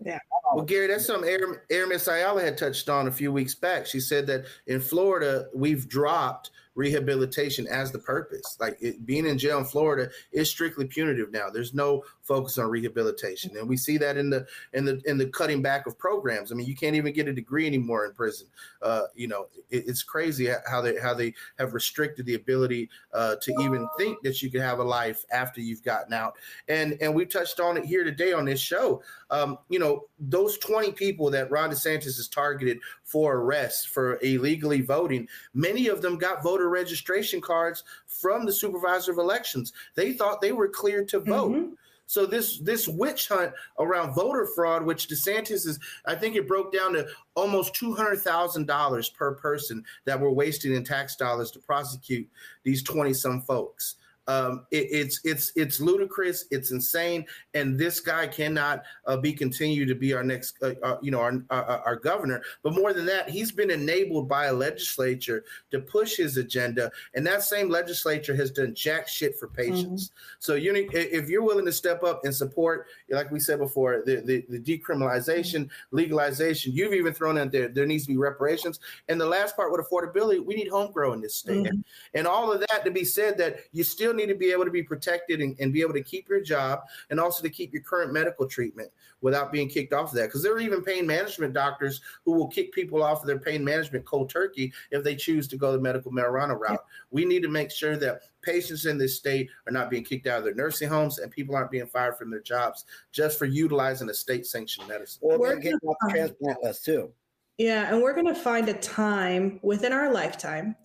[0.04, 0.20] Yeah.
[0.54, 1.30] Well, Gary, that's something
[1.70, 3.86] Aramis Ayala had touched on a few weeks back.
[3.86, 8.58] She said that in Florida, we've dropped rehabilitation as the purpose.
[8.60, 11.50] Like it, being in jail in Florida is strictly punitive now.
[11.50, 15.28] There's no focus on rehabilitation, and we see that in the in the in the
[15.28, 16.52] cutting back of programs.
[16.52, 18.48] I mean, you can't even get a degree anymore in prison.
[18.82, 23.36] Uh, you know, it, it's crazy how they how they have restricted the ability uh,
[23.42, 26.34] to even think that you can have a life after you've gotten out.
[26.68, 29.02] And and we touched on it here today on this show.
[29.30, 34.82] Um, you know, those 20 people that Ron DeSantis has targeted for arrest for illegally
[34.82, 39.74] voting, many of them got voter registration cards from the supervisor of elections.
[39.96, 41.52] They thought they were cleared to vote.
[41.52, 41.74] Mm-hmm.
[42.06, 46.74] So this this witch hunt around voter fraud, which DeSantis is, I think it broke
[46.74, 51.50] down to almost two hundred thousand dollars per person that we're wasting in tax dollars
[51.52, 52.28] to prosecute
[52.64, 53.96] these twenty some folks.
[54.28, 56.46] Um, it, it's it's it's ludicrous.
[56.50, 60.98] It's insane, and this guy cannot uh, be continued to be our next, uh, uh,
[61.02, 62.42] you know, our, our, our governor.
[62.64, 67.28] But more than that, he's been enabled by a legislature to push his agenda, and
[67.28, 70.08] that same legislature has done jack shit for patients.
[70.08, 70.36] Mm-hmm.
[70.40, 74.22] So, you if you're willing to step up and support, like we said before, the
[74.22, 75.96] the, the decriminalization, mm-hmm.
[75.96, 79.72] legalization, you've even thrown out there there needs to be reparations, and the last part
[79.72, 81.82] with affordability, we need home grow in this state, mm-hmm.
[82.14, 84.66] and all of that to be said that you still still need to be able
[84.66, 87.74] to be protected and, and, be able to keep your job and also to keep
[87.74, 88.90] your current medical treatment
[89.22, 90.26] without being kicked off of that.
[90.26, 93.64] Because there are even pain management doctors who will kick people off of their pain
[93.64, 96.84] management cold turkey if they choose to go the medical marijuana route.
[97.12, 100.40] We need to make sure that patients in this state are not being kicked out
[100.40, 104.10] of their nursing homes and people aren't being fired from their jobs just for utilizing
[104.10, 105.22] a state sanctioned medicine.
[105.24, 107.12] Or getting off the transplant list too.
[107.58, 110.76] Yeah, and we're going to find a time within our lifetime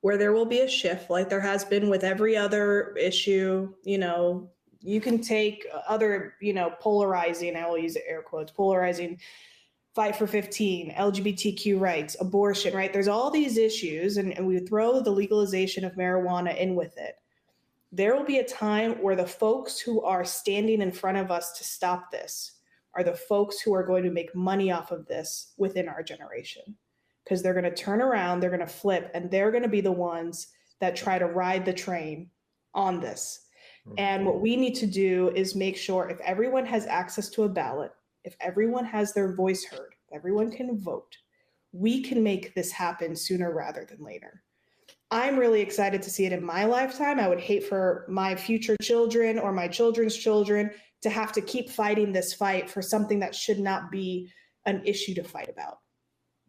[0.00, 3.98] where there will be a shift like there has been with every other issue, you
[3.98, 9.18] know, you can take other, you know, polarizing, I will use air quotes, polarizing
[9.96, 12.92] fight for 15, LGBTQ rights, abortion, right?
[12.92, 17.16] There's all these issues, and, and we throw the legalization of marijuana in with it.
[17.90, 21.56] There will be a time where the folks who are standing in front of us
[21.56, 22.52] to stop this
[22.94, 26.76] are the folks who are going to make money off of this within our generation.
[27.26, 29.80] Because they're going to turn around, they're going to flip, and they're going to be
[29.80, 30.46] the ones
[30.80, 32.30] that try to ride the train
[32.72, 33.46] on this.
[33.98, 37.48] And what we need to do is make sure if everyone has access to a
[37.48, 37.92] ballot,
[38.24, 41.16] if everyone has their voice heard, if everyone can vote,
[41.72, 44.42] we can make this happen sooner rather than later.
[45.12, 47.20] I'm really excited to see it in my lifetime.
[47.20, 51.70] I would hate for my future children or my children's children to have to keep
[51.70, 54.32] fighting this fight for something that should not be
[54.64, 55.78] an issue to fight about.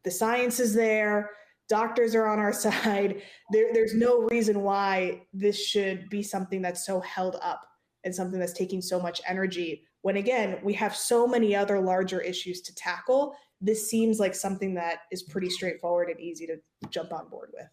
[0.07, 1.31] The science is there,
[1.67, 3.21] doctors are on our side.
[3.51, 7.61] There, there's no reason why this should be something that's so held up
[8.05, 9.83] and something that's taking so much energy.
[10.03, 13.35] When again, we have so many other larger issues to tackle.
[13.59, 16.55] This seems like something that is pretty straightforward and easy to
[16.89, 17.67] jump on board with.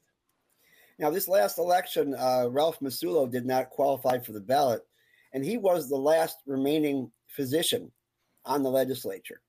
[0.99, 4.83] Now, this last election, uh, Ralph Massullo did not qualify for the ballot,
[5.33, 7.93] and he was the last remaining physician
[8.45, 9.41] on the legislature.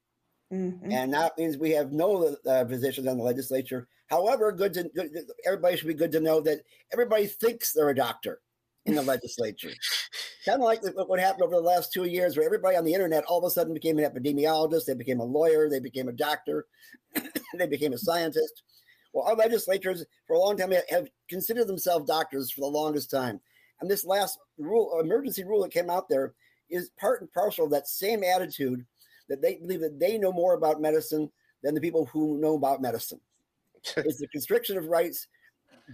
[0.54, 0.92] Mm-hmm.
[0.92, 5.12] And that means we have no uh, physicians on the legislature However, good to good,
[5.46, 6.62] everybody should be good to know that
[6.94, 8.42] everybody thinks they're a doctor
[8.86, 9.72] in the legislature.
[10.46, 13.24] kind of like what happened over the last two years, where everybody on the internet
[13.26, 16.68] all of a sudden became an epidemiologist, they became a lawyer, they became a doctor,
[17.58, 18.64] they became a scientist.
[19.12, 23.40] Well, our legislators for a long time have considered themselves doctors for the longest time.
[23.82, 26.34] And this last rule, emergency rule that came out there,
[26.70, 28.86] is part and parcel of that same attitude
[29.30, 31.32] that they believe that they know more about medicine
[31.64, 33.20] than the people who know about medicine
[33.98, 35.28] is the constriction of rights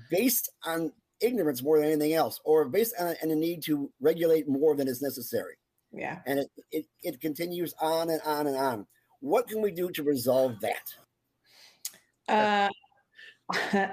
[0.10, 0.91] based on
[1.22, 4.88] ignorance more than anything else, or based on, on a need to regulate more than
[4.88, 5.56] is necessary.
[5.91, 6.20] Yeah.
[6.26, 8.88] And it, it, it continues on and on and on.
[9.20, 10.94] What can we do to resolve that?
[12.28, 12.70] Uh,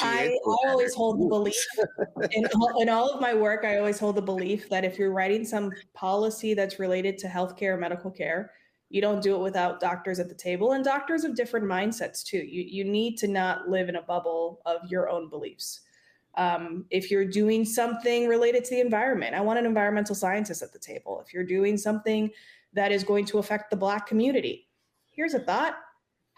[0.00, 0.38] I, I,
[0.68, 1.66] always hold the belief
[2.32, 2.44] in,
[2.80, 3.64] in all of my work.
[3.64, 7.74] I always hold the belief that if you're writing some policy that's related to healthcare,
[7.74, 8.52] or medical care,
[8.90, 12.38] you don't do it without doctors at the table and doctors of different mindsets too.
[12.38, 15.82] You, you need to not live in a bubble of your own beliefs.
[16.36, 20.72] Um, if you're doing something related to the environment i want an environmental scientist at
[20.72, 21.20] the table.
[21.24, 22.30] If you're doing something
[22.74, 24.68] that is going to affect the black community
[25.10, 25.74] here's a thought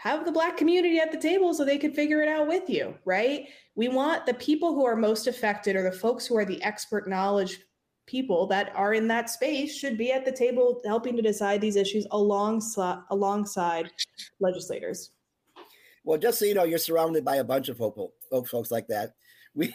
[0.00, 2.94] have the black community at the table so they can figure it out with you
[3.04, 6.62] right we want the people who are most affected or the folks who are the
[6.62, 7.60] expert knowledge
[8.10, 11.76] people that are in that space should be at the table helping to decide these
[11.76, 13.90] issues alongside alongside
[14.40, 15.12] legislators.
[16.02, 19.14] Well, just so you know, you're surrounded by a bunch of folks like that.
[19.52, 19.74] We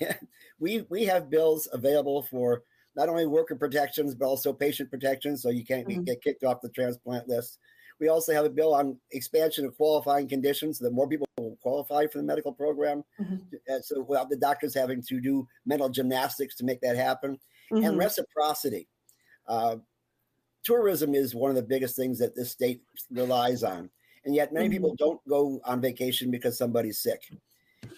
[0.58, 2.64] we we have bills available for
[2.96, 6.04] not only worker protections but also patient protections, so you can't mm-hmm.
[6.04, 7.60] get kicked off the transplant list.
[8.00, 11.58] We also have a bill on expansion of qualifying conditions so that more people will
[11.62, 13.04] qualify for the medical program.
[13.20, 13.76] Mm-hmm.
[13.82, 17.40] So without the doctors having to do mental gymnastics to make that happen
[17.72, 17.86] mm-hmm.
[17.86, 18.88] and reciprocity.
[19.48, 19.78] Uh,
[20.64, 22.82] tourism is one of the biggest things that this state
[23.12, 23.90] relies on.
[24.26, 24.74] And yet, many mm-hmm.
[24.74, 27.22] people don't go on vacation because somebody's sick.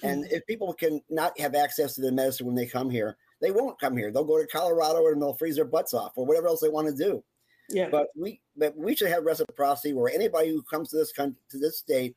[0.04, 3.52] And if people can not have access to the medicine when they come here, they
[3.52, 4.12] won't come here.
[4.12, 6.88] They'll go to Colorado and they'll freeze their butts off or whatever else they want
[6.88, 7.24] to do.
[7.70, 7.90] Yeah.
[7.90, 11.58] But we but we should have reciprocity where anybody who comes to this country to
[11.58, 12.16] this state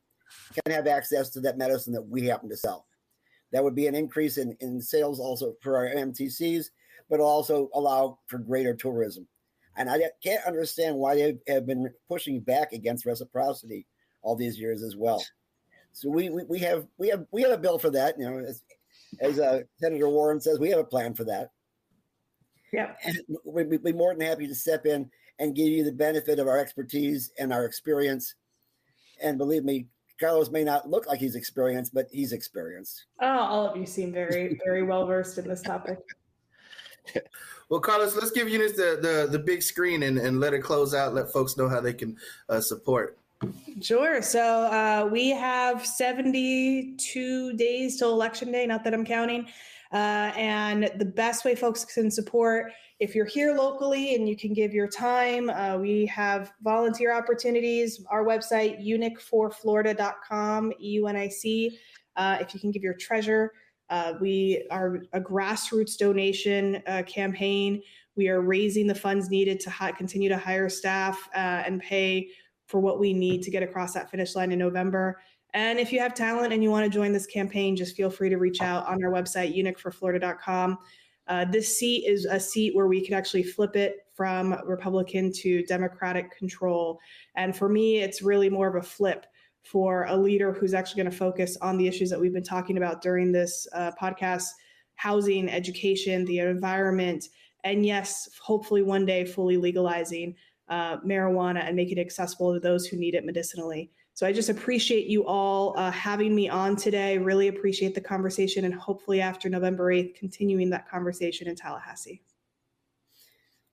[0.55, 2.87] can have access to that medicine that we happen to sell.
[3.53, 6.67] That would be an increase in, in sales also for our MTCs
[7.11, 9.27] but also allow for greater tourism.
[9.77, 13.87] And I can't understand why they have been pushing back against reciprocity
[14.23, 15.23] all these years as well.
[15.93, 18.19] So we, we, we have we have we have a bill for that.
[18.19, 18.63] You know, as,
[19.21, 21.51] as uh, Senator Warren says, we have a plan for that.
[22.73, 26.39] Yeah, and we'd be more than happy to step in and give you the benefit
[26.39, 28.35] of our expertise and our experience.
[29.21, 29.87] And believe me,
[30.21, 33.07] Carlos may not look like he's experienced, but he's experienced.
[33.21, 35.99] Oh, all of you seem very, very well versed in this topic.
[37.71, 40.95] well, Carlos, let's give Eunic the, the, the big screen and, and let it close
[40.95, 41.15] out.
[41.15, 42.19] Let folks know how they can
[42.51, 43.17] uh, support.
[43.81, 44.21] Sure.
[44.21, 49.47] So uh, we have 72 days till election day, not that I'm counting.
[49.93, 54.53] Uh, and the best way folks can support, if you're here locally and you can
[54.53, 58.05] give your time, uh, we have volunteer opportunities.
[58.11, 61.79] Our website, eunic4florida.com, E U N I C.
[62.17, 63.53] Uh, if you can give your treasure,
[63.89, 67.83] uh, we are a grassroots donation uh, campaign.
[68.17, 72.29] We are raising the funds needed to hi- continue to hire staff uh, and pay
[72.67, 75.19] for what we need to get across that finish line in November.
[75.55, 78.29] And if you have talent and you want to join this campaign, just feel free
[78.29, 80.79] to reach out on our website, eunicforflorida.com.
[81.27, 85.63] Uh, this seat is a seat where we could actually flip it from Republican to
[85.65, 86.99] Democratic control.
[87.37, 89.27] And for me, it's really more of a flip
[89.63, 92.77] for a leader who's actually going to focus on the issues that we've been talking
[92.77, 94.47] about during this uh, podcast
[94.95, 97.29] housing, education, the environment,
[97.65, 100.35] and yes, hopefully one day fully legalizing
[100.69, 103.91] uh, marijuana and making it accessible to those who need it medicinally.
[104.21, 107.17] So I just appreciate you all uh, having me on today.
[107.17, 112.21] Really appreciate the conversation, and hopefully after November 8th, continuing that conversation in Tallahassee.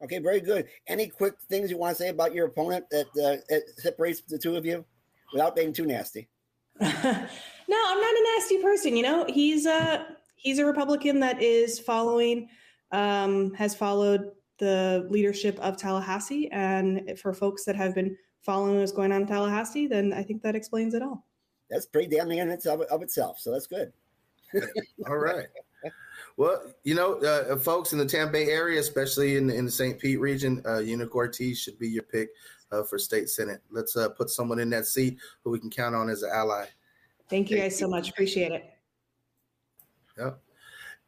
[0.01, 0.69] Okay, very good.
[0.87, 4.37] Any quick things you want to say about your opponent that, uh, that separates the
[4.37, 4.85] two of you
[5.33, 6.29] without being too nasty?
[6.79, 6.95] no, I'm
[7.67, 8.95] not a nasty person.
[8.95, 12.47] You know, he's a he's a Republican that is following,
[12.93, 18.15] um, has followed the leadership of Tallahassee, and for folks that have been
[18.47, 21.27] following what's going on in Tallahassee, then I think that explains it all.
[21.69, 23.39] That's pretty damning in itself of itself.
[23.39, 23.91] So that's good.
[25.07, 25.47] all right.
[26.37, 29.99] Well, you know, uh, folks in the Tampa Bay area, especially in, in the St.
[29.99, 32.29] Pete region, uh, Eunic Ortiz should be your pick
[32.71, 33.61] uh, for state senate.
[33.69, 36.65] Let's uh, put someone in that seat who we can count on as an ally.
[37.29, 38.09] Thank you guys so much.
[38.09, 38.73] Appreciate it.
[40.17, 40.39] Yep.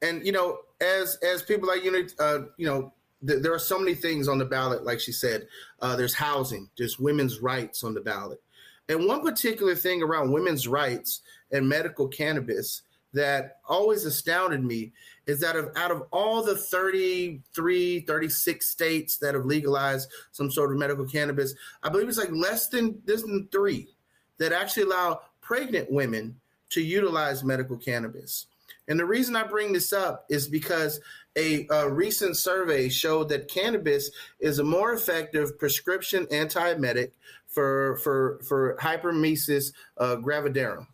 [0.01, 3.95] And you know, as as people like Eunuch, uh, you know, there are so many
[3.95, 5.47] things on the ballot, like she said.
[5.82, 8.41] Uh, there's housing, there's women's rights on the ballot.
[8.88, 12.82] And one particular thing around women's rights and medical cannabis
[13.13, 14.91] that always astounded me
[15.26, 20.72] is that of, out of all the 33, 36 states that have legalized some sort
[20.72, 21.53] of medical cannabis,
[21.84, 23.89] I believe it's like less than, less than three
[24.38, 26.36] that actually allow pregnant women
[26.70, 28.47] to utilize medical cannabis.
[28.89, 30.99] And the reason I bring this up is because
[31.37, 34.09] a, a, recent survey showed that cannabis
[34.39, 37.11] is a more effective prescription antiemetic
[37.47, 40.87] for for for hyperemesis uh, gravidarum.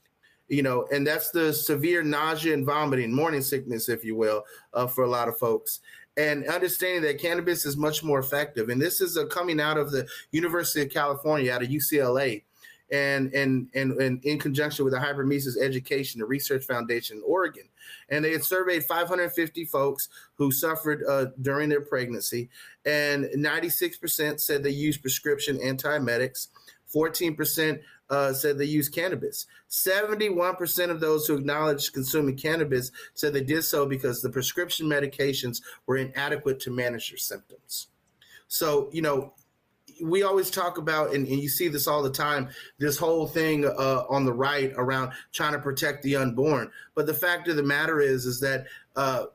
[0.50, 4.44] You know, and that's the severe nausea and vomiting, morning sickness, if you will,
[4.74, 5.80] uh, for a lot of folks.
[6.18, 10.08] And understanding that cannabis is much more effective, and this is coming out of the
[10.32, 12.44] University of California, out of UCLA,
[12.92, 17.64] and and and, and in conjunction with the Hyperemesis Education and Research Foundation in Oregon
[18.10, 22.50] and they had surveyed 550 folks who suffered uh, during their pregnancy,
[22.86, 26.48] and 96% said they used prescription antiemetics.
[26.94, 27.80] 14%
[28.10, 29.48] uh, said they used cannabis.
[29.70, 35.62] 71% of those who acknowledged consuming cannabis said they did so because the prescription medications
[35.86, 37.88] were inadequate to manage their symptoms.
[38.48, 39.34] So, you know,
[40.04, 43.66] we always talk about, and, and, you see this all the time, this whole thing
[43.66, 46.72] uh, on the right around trying to protect the unborn.
[46.96, 48.66] But the fact of the matter is, is that
[48.96, 49.26] uh,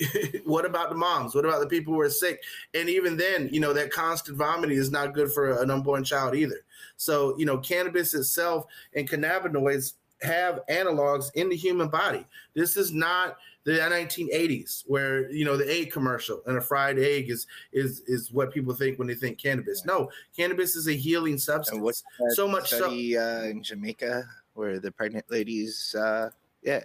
[0.44, 1.34] what about the moms?
[1.34, 2.42] What about the people who are sick?
[2.74, 6.34] And even then, you know, that constant vomiting is not good for an unborn child
[6.34, 6.64] either.
[6.96, 12.26] So, you know, cannabis itself and cannabinoids have analogs in the human body.
[12.54, 17.30] This is not the 1980s where you know the egg commercial and a fried egg
[17.30, 21.36] is is is what people think when they think cannabis no cannabis is a healing
[21.36, 26.30] substance so much study, so uh, in jamaica where the pregnant ladies uh,
[26.62, 26.80] yeah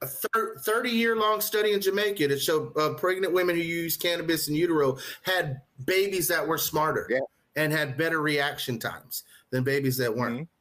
[0.00, 4.48] a 30 year long study in Jamaica that showed uh, pregnant women who used cannabis
[4.48, 7.18] in utero had babies that were smarter yeah.
[7.56, 10.36] and had better reaction times than babies that weren't.
[10.36, 10.57] Mm-hmm.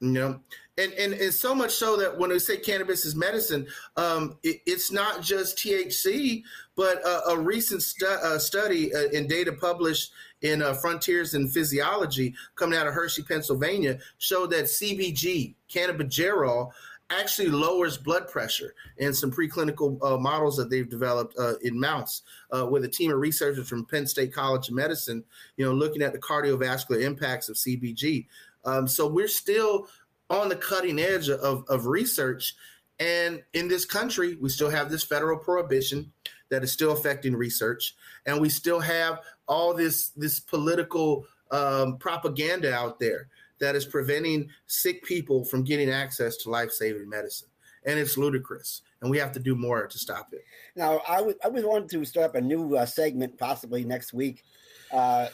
[0.00, 0.40] You know,
[0.76, 3.66] and, and and so much so that when we say cannabis is medicine,
[3.96, 6.42] um, it, it's not just THC,
[6.76, 11.48] but a, a recent stu- uh, study uh, in data published in uh, Frontiers in
[11.48, 16.72] Physiology, coming out of Hershey, Pennsylvania, showed that CBG, cannabigerol,
[17.10, 22.22] actually lowers blood pressure in some preclinical uh, models that they've developed uh, in mouse
[22.50, 25.22] uh, with a team of researchers from Penn State College of Medicine,
[25.56, 28.26] you know, looking at the cardiovascular impacts of CBG.
[28.66, 29.88] Um, so we're still
[30.28, 32.54] on the cutting edge of, of research.
[32.98, 36.12] And in this country, we still have this federal prohibition
[36.48, 37.94] that is still affecting research,
[38.24, 44.48] and we still have all this this political um, propaganda out there that is preventing
[44.66, 47.48] sick people from getting access to life saving medicine,
[47.84, 48.82] and it's ludicrous.
[49.02, 50.44] And we have to do more to stop it.
[50.74, 54.44] Now, I would I to start up a new uh, segment possibly next week
[54.92, 55.26] uh,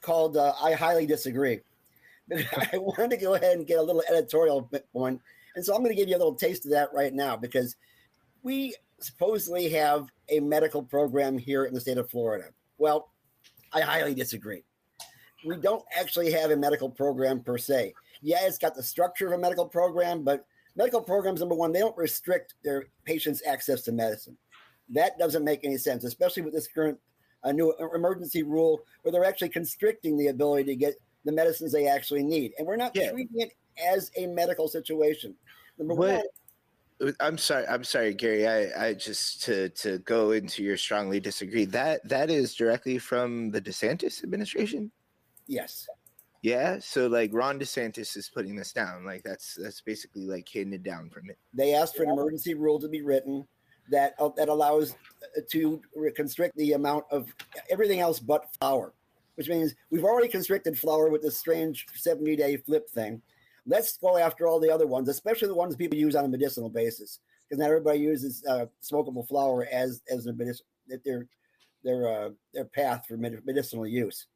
[0.00, 1.60] called uh, "I Highly Disagree."
[2.72, 4.70] I wanted to go ahead and get a little editorial.
[4.94, 5.20] And
[5.64, 7.76] so I'm going to give you a little taste of that right now because
[8.42, 12.46] we supposedly have a medical program here in the state of Florida.
[12.78, 13.10] Well,
[13.72, 14.62] I highly disagree.
[15.44, 17.92] We don't actually have a medical program per se.
[18.22, 20.46] Yeah, it's got the structure of a medical program, but
[20.76, 24.38] medical programs, number one, they don't restrict their patients' access to medicine.
[24.88, 26.98] That doesn't make any sense, especially with this current
[27.42, 30.94] uh, new emergency rule where they're actually constricting the ability to get
[31.24, 32.52] the medicines they actually need.
[32.58, 33.10] And we're not yeah.
[33.10, 33.52] treating it
[33.82, 35.34] as a medical situation.
[35.78, 36.24] Number what?
[37.00, 37.14] one.
[37.20, 37.66] I'm sorry.
[37.66, 38.46] I'm sorry, Gary.
[38.46, 41.64] I, I just to to go into your strongly disagree.
[41.64, 44.90] That that is directly from the DeSantis administration.
[45.46, 45.88] Yes.
[46.42, 46.78] Yeah.
[46.78, 49.04] So like Ron DeSantis is putting this down.
[49.04, 51.38] Like that's that's basically like it down from it.
[51.52, 53.46] They asked for an emergency rule to be written
[53.90, 55.80] that uh, that allows uh, to
[56.14, 57.34] constrict the amount of
[57.70, 58.94] everything else but flower,
[59.36, 63.20] which means we've already constricted flower with this strange 70 day flip thing.
[63.66, 66.68] Let's go after all the other ones, especially the ones people use on a medicinal
[66.68, 70.34] basis, because not everybody uses uh, smokable flower as as their
[71.04, 71.26] their
[71.82, 74.26] their uh, their path for medicinal use.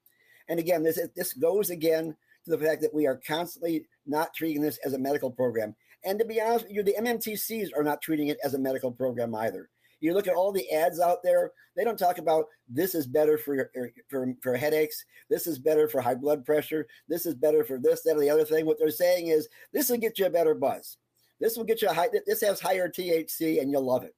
[0.49, 4.63] And again, this this goes again to the fact that we are constantly not treating
[4.63, 5.75] this as a medical program.
[6.05, 8.91] And to be honest with you, the MMTCs are not treating it as a medical
[8.91, 9.69] program either.
[10.01, 13.39] You look at all the ads out there; they don't talk about this is better
[13.39, 13.71] for
[14.09, 15.05] for for headaches.
[15.29, 16.87] This is better for high blood pressure.
[17.09, 18.67] This is better for this, that, or the other thing.
[18.67, 20.99] What they're saying is this will get you a better buzz.
[21.41, 22.09] This will get you a high.
[22.27, 24.15] This has higher THC, and you'll love it.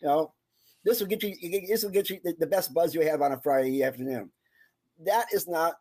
[0.00, 0.32] You know,
[0.84, 1.34] this will get you.
[1.68, 4.30] This will get you the best buzz you have on a Friday afternoon.
[5.00, 5.74] That is not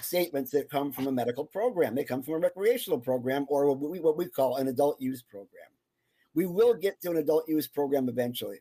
[0.00, 1.94] statements that come from a medical program.
[1.94, 5.22] They come from a recreational program or what we, what we call an adult use
[5.22, 5.68] program.
[6.34, 8.60] We will get to an adult use program eventually.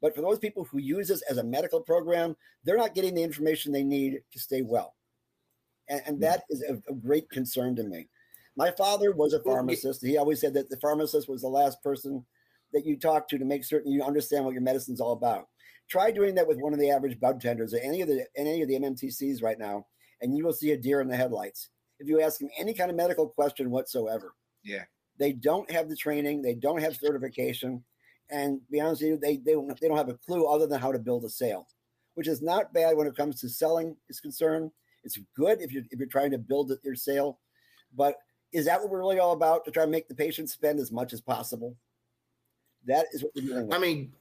[0.00, 3.22] But for those people who use this as a medical program, they're not getting the
[3.22, 4.94] information they need to stay well.
[5.88, 6.22] And, and hmm.
[6.22, 8.08] that is a, a great concern to me.
[8.56, 10.04] My father was a pharmacist.
[10.04, 12.24] He always said that the pharmacist was the last person
[12.72, 15.48] that you talk to to make certain you understand what your medicine's all about.
[15.88, 18.62] Try doing that with one of the average bud tenders or any of the any
[18.62, 19.86] of the MMTCs right now
[20.20, 21.70] and you will see a deer in the headlights.
[21.98, 24.34] If you ask them any kind of medical question whatsoever,
[24.64, 24.84] yeah,
[25.18, 27.84] they don't have the training, they don't have certification,
[28.30, 30.80] and be honest with you, they they don't, they don't have a clue other than
[30.80, 31.66] how to build a sale,
[32.14, 34.70] which is not bad when it comes to selling is concerned.
[35.04, 37.38] It's good if you're if you're trying to build your sale,
[37.96, 38.16] but
[38.52, 40.90] is that what we're really all about to try and make the patient spend as
[40.90, 41.76] much as possible?
[42.86, 43.72] That is what we're doing.
[43.72, 44.12] I mean,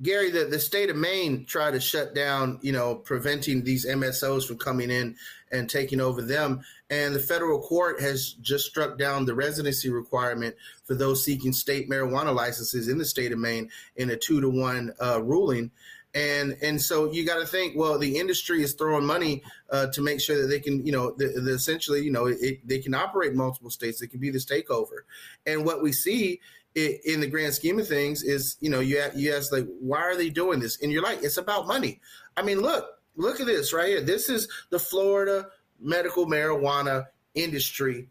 [0.00, 4.46] Gary, the, the state of Maine tried to shut down, you know, preventing these MSOs
[4.46, 5.16] from coming in
[5.50, 6.62] and taking over them.
[6.90, 11.90] And the federal court has just struck down the residency requirement for those seeking state
[11.90, 15.70] marijuana licenses in the state of Maine in a two to one uh, ruling.
[16.14, 20.00] And and so you got to think, well, the industry is throwing money uh, to
[20.00, 22.94] make sure that they can, you know, the, the essentially, you know, it, they can
[22.94, 24.00] operate in multiple states.
[24.00, 25.00] It can be this takeover.
[25.44, 26.40] And what we see
[26.86, 30.16] in the grand scheme of things is you know you you ask like why are
[30.16, 30.80] they doing this?
[30.82, 32.00] And you're like it's about money.
[32.36, 34.00] I mean look look at this right here.
[34.00, 35.46] This is the florida
[35.80, 38.08] medical marijuana industry.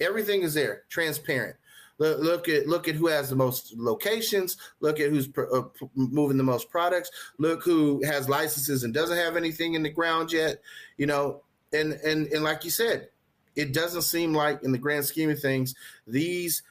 [0.00, 1.56] Everything is there transparent.
[1.98, 4.56] Look, look at look at who has the most locations.
[4.80, 5.62] Look at who's uh,
[5.94, 7.10] moving the most products.
[7.38, 10.60] Look who has licenses and doesn't have anything in the ground yet
[10.96, 11.42] you know.
[11.72, 13.08] And and and like you said
[13.56, 15.74] it doesn't seem like in the grand scheme of things
[16.06, 16.62] these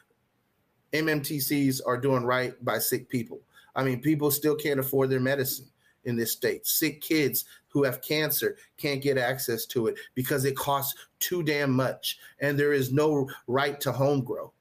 [0.94, 3.42] MMTCs are doing right by sick people.
[3.76, 5.66] I mean, people still can't afford their medicine
[6.06, 6.68] in this state.
[6.68, 11.72] Sick kids who have cancer can't get access to it because it costs too damn
[11.72, 14.52] much and there is no right to home grow.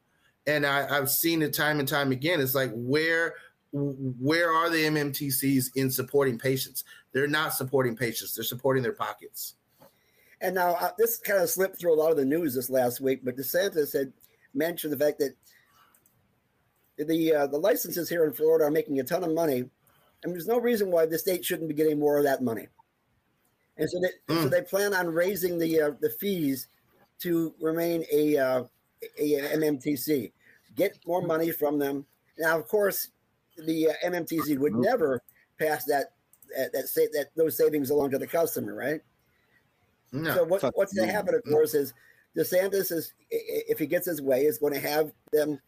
[0.47, 2.41] And I, have seen it time and time again.
[2.41, 3.35] It's like where
[3.75, 6.85] where are the MMTCs in supporting patients?
[7.13, 8.35] They're not supporting patients.
[8.35, 9.55] They're supporting their pockets.
[10.43, 13.01] And now uh, this kind of slipped through a lot of the news this last
[13.01, 14.13] week, but DeSantis had
[14.53, 15.35] mentioned the fact that
[16.99, 19.65] the uh, the licenses here in Florida are making a ton of money,
[20.23, 22.69] and there's no reason why the state shouldn't be getting more of that money.
[23.77, 24.43] And so they mm.
[24.43, 26.69] so they plan on raising the uh, the fees
[27.21, 28.65] to remain a, uh,
[29.19, 30.33] a MMTC,
[30.75, 32.05] get more money from them.
[32.37, 33.09] Now, of course,
[33.57, 34.83] the uh, MMTC would mm-hmm.
[34.83, 35.23] never
[35.59, 36.13] pass that
[36.57, 39.01] that that, say, that those savings along to the customer, right?
[40.13, 41.95] No, so what, what's going to happen, of course, is
[42.37, 45.59] DeSantis is if he gets his way, is going to have them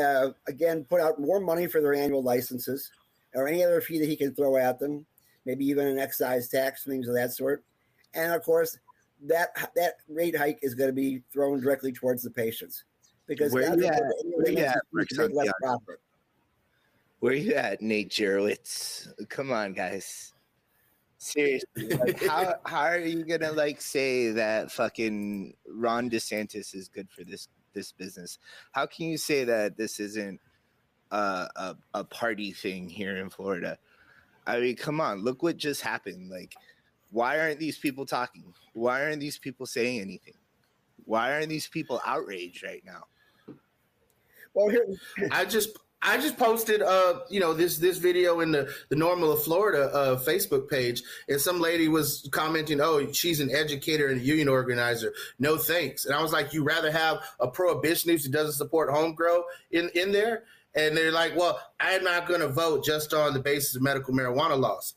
[0.00, 2.90] uh, again, put out more money for their annual licenses
[3.34, 5.06] or any other fee that he can throw at them,
[5.46, 7.64] maybe even an excise tax, things of that sort.
[8.14, 8.78] And of course,
[9.24, 12.84] that that rate hike is going to be thrown directly towards the patients
[13.26, 14.02] because where you at?
[14.24, 15.32] Where you at?
[15.32, 16.00] Less profit.
[17.20, 19.08] Where you at, Nate Jirowitz?
[19.28, 20.32] Come on, guys.
[21.18, 27.08] Seriously, like, how how are you gonna like say that fucking Ron DeSantis is good
[27.10, 28.38] for this this business.
[28.72, 30.40] How can you say that this isn't
[31.10, 31.16] a,
[31.56, 33.78] a, a party thing here in Florida?
[34.46, 36.30] I mean, come on, look what just happened.
[36.30, 36.54] Like,
[37.10, 38.54] why aren't these people talking?
[38.72, 40.34] Why aren't these people saying anything?
[41.04, 43.04] Why aren't these people outraged right now?
[44.54, 44.86] Well, here
[45.30, 49.34] I just I just posted, uh, you know, this this video in the the NORML
[49.34, 54.20] of Florida uh, Facebook page, and some lady was commenting, "Oh, she's an educator and
[54.20, 55.14] a union organizer.
[55.38, 59.14] No thanks." And I was like, "You rather have a prohibitionist who doesn't support home
[59.14, 60.44] grow in in there?"
[60.74, 64.12] And they're like, "Well, I'm not going to vote just on the basis of medical
[64.12, 64.94] marijuana laws,"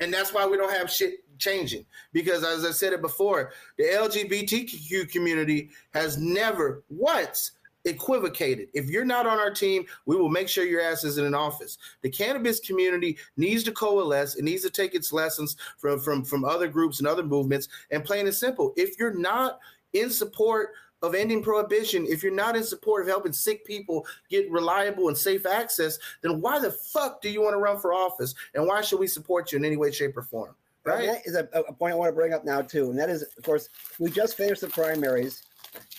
[0.00, 3.84] and that's why we don't have shit changing because as i said it before the
[3.84, 7.52] lgbtq community has never once
[7.84, 8.68] equivocated.
[8.74, 11.34] If you're not on our team, we will make sure your ass is in an
[11.34, 11.78] office.
[12.02, 14.36] The cannabis community needs to coalesce.
[14.36, 17.68] It needs to take its lessons from from from other groups and other movements.
[17.90, 19.58] And plain and simple, if you're not
[19.92, 20.70] in support
[21.02, 25.16] of ending prohibition, if you're not in support of helping sick people get reliable and
[25.16, 28.34] safe access, then why the fuck do you want to run for office?
[28.54, 30.54] And why should we support you in any way, shape, or form?
[30.84, 31.06] Right.
[31.06, 33.22] that is a, a, point I want to bring up now too, and that is,
[33.22, 33.68] of course,
[33.98, 35.42] we just finished the primaries,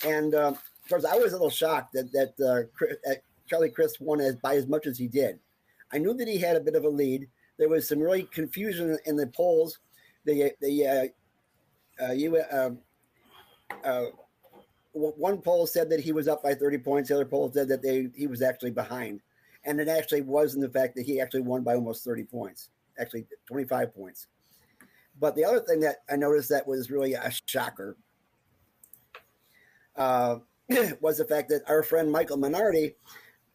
[0.03, 0.57] and um,
[0.89, 2.69] course, I was a little shocked that that
[3.07, 3.13] uh,
[3.49, 5.39] Charlie Crist won as by as much as he did.
[5.91, 7.27] I knew that he had a bit of a lead.
[7.57, 9.79] There was some really confusion in the polls.
[10.25, 12.71] The the uh, uh, you, uh,
[13.83, 14.05] uh,
[14.93, 17.09] one poll said that he was up by 30 points.
[17.09, 19.21] The other poll said that they he was actually behind,
[19.65, 22.69] and it actually was in the fact that he actually won by almost 30 points,
[22.99, 24.27] actually 25 points.
[25.19, 27.97] But the other thing that I noticed that was really a shocker
[29.99, 30.37] uh,
[31.01, 32.93] was the fact that our friend Michael Minardi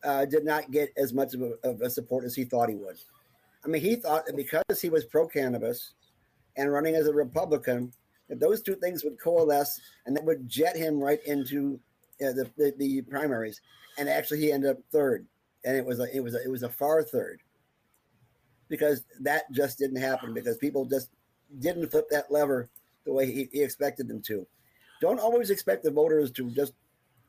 [0.02, 2.74] uh, did not get as much of a, of a, support as he thought he
[2.74, 2.96] would.
[3.64, 5.94] I mean, he thought that because he was pro cannabis
[6.56, 7.92] and running as a Republican,
[8.28, 11.80] that those two things would coalesce and that would jet him right into
[12.20, 13.60] uh, the, the, the primaries.
[13.96, 15.24] And actually, he ended up third,
[15.64, 17.40] and it was a, it was a, it was a far third
[18.68, 21.10] because that just didn't happen because people just
[21.60, 22.68] didn't flip that lever
[23.04, 24.46] the way he, he expected them to.
[25.00, 26.72] Don't always expect the voters to just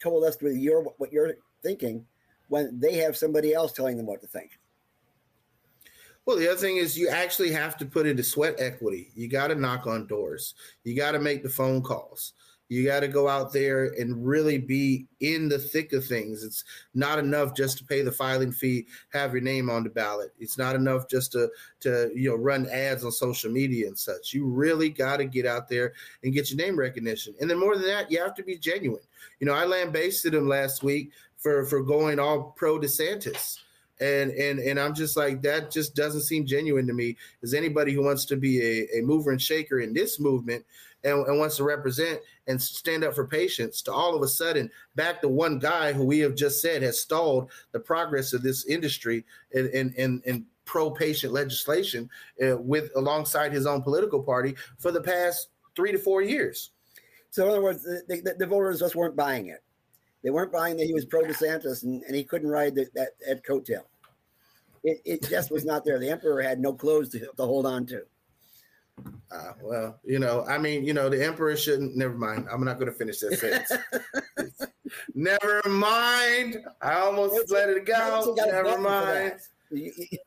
[0.01, 2.05] coalesced with your what you're thinking
[2.47, 4.59] when they have somebody else telling them what to think.
[6.25, 9.11] Well, the other thing is you actually have to put into sweat equity.
[9.13, 10.55] You got to knock on doors.
[10.83, 12.33] You got to make the phone calls.
[12.67, 16.43] You got to go out there and really be in the thick of things.
[16.43, 16.63] It's
[16.93, 20.33] not enough just to pay the filing fee, have your name on the ballot.
[20.39, 21.49] It's not enough just to
[21.81, 24.33] to you know run ads on social media and such.
[24.33, 25.93] You really got to get out there
[26.23, 27.35] and get your name recognition.
[27.39, 29.03] And then more than that, you have to be genuine.
[29.39, 33.59] You know, I lambasted him last week for for going all pro DeSantis
[33.99, 37.15] and and and I'm just like that just doesn't seem genuine to me.
[37.43, 40.65] As anybody who wants to be a, a mover and shaker in this movement
[41.05, 44.69] and, and, wants to represent and stand up for patients to all of a sudden
[44.95, 48.65] back to one guy who we have just said has stalled the progress of this
[48.65, 52.09] industry in in, in, in pro patient legislation
[52.45, 56.71] uh, with alongside his own political party for the past three to four years.
[57.29, 59.63] So in other words, the, the, the voters just weren't buying it.
[60.23, 63.09] They weren't buying that he was pro DeSantis and, and he couldn't ride the, that,
[63.27, 63.83] that coattail.
[64.83, 65.99] It, it just was not there.
[65.99, 68.03] The emperor had no clothes to, to hold on to.
[69.31, 71.95] Uh, well, you know, I mean, you know, the emperor shouldn't.
[71.95, 72.47] Never mind.
[72.51, 74.71] I'm not going to finish that sentence.
[75.15, 76.57] never mind.
[76.81, 78.35] I almost let it go.
[78.37, 79.33] Never mind.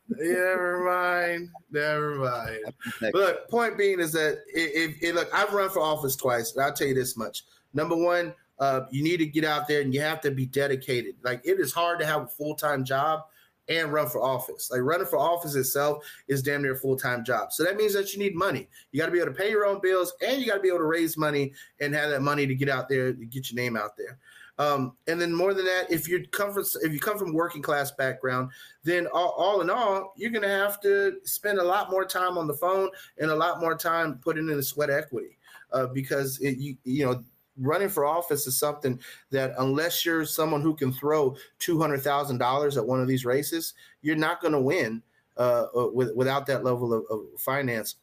[0.09, 1.49] never mind.
[1.71, 3.13] Never mind.
[3.13, 6.73] Look, point being is that if, if, look, I've run for office twice, and I'll
[6.73, 7.43] tell you this much.
[7.73, 11.15] Number one, uh, you need to get out there and you have to be dedicated.
[11.23, 13.23] Like it is hard to have a full time job
[13.69, 14.69] and run for office.
[14.71, 17.53] Like running for office itself is damn near a full time job.
[17.53, 18.67] So that means that you need money.
[18.91, 20.69] You got to be able to pay your own bills and you got to be
[20.69, 23.61] able to raise money and have that money to get out there to get your
[23.61, 24.17] name out there.
[24.57, 27.61] Um, and then more than that, if you come from if you come from working
[27.61, 28.51] class background,
[28.83, 32.45] then all, all in all, you're to have to spend a lot more time on
[32.45, 32.89] the phone
[33.19, 35.37] and a lot more time putting in the sweat equity
[35.71, 37.23] uh, because it, you you know
[37.59, 38.99] running for office is something
[39.31, 43.25] that unless you're someone who can throw two hundred thousand dollars at one of these
[43.25, 45.01] races, you're not going to win
[45.37, 47.95] uh, uh, with, without that level of, of, finance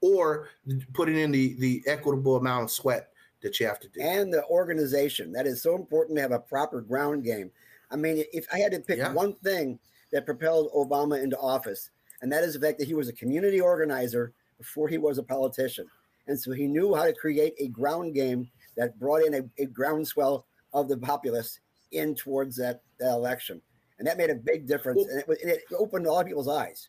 [0.00, 0.48] or
[0.92, 3.10] putting in the the equitable amount of sweat
[3.42, 4.00] that you have to do.
[4.00, 7.50] And the organization that is so important to have a proper ground game.
[7.90, 9.12] I mean, if I had to pick yeah.
[9.12, 9.78] one thing
[10.12, 11.90] that propelled Obama into office,
[12.22, 15.22] and that is the fact that he was a community organizer before he was a
[15.22, 15.86] politician.
[16.26, 19.66] And so he knew how to create a ground game that brought in a, a
[19.66, 21.60] groundswell of the populace
[21.92, 23.60] in towards that, that election.
[23.98, 25.04] And that made a big difference.
[25.26, 26.88] Well, and it, it opened a lot of people's eyes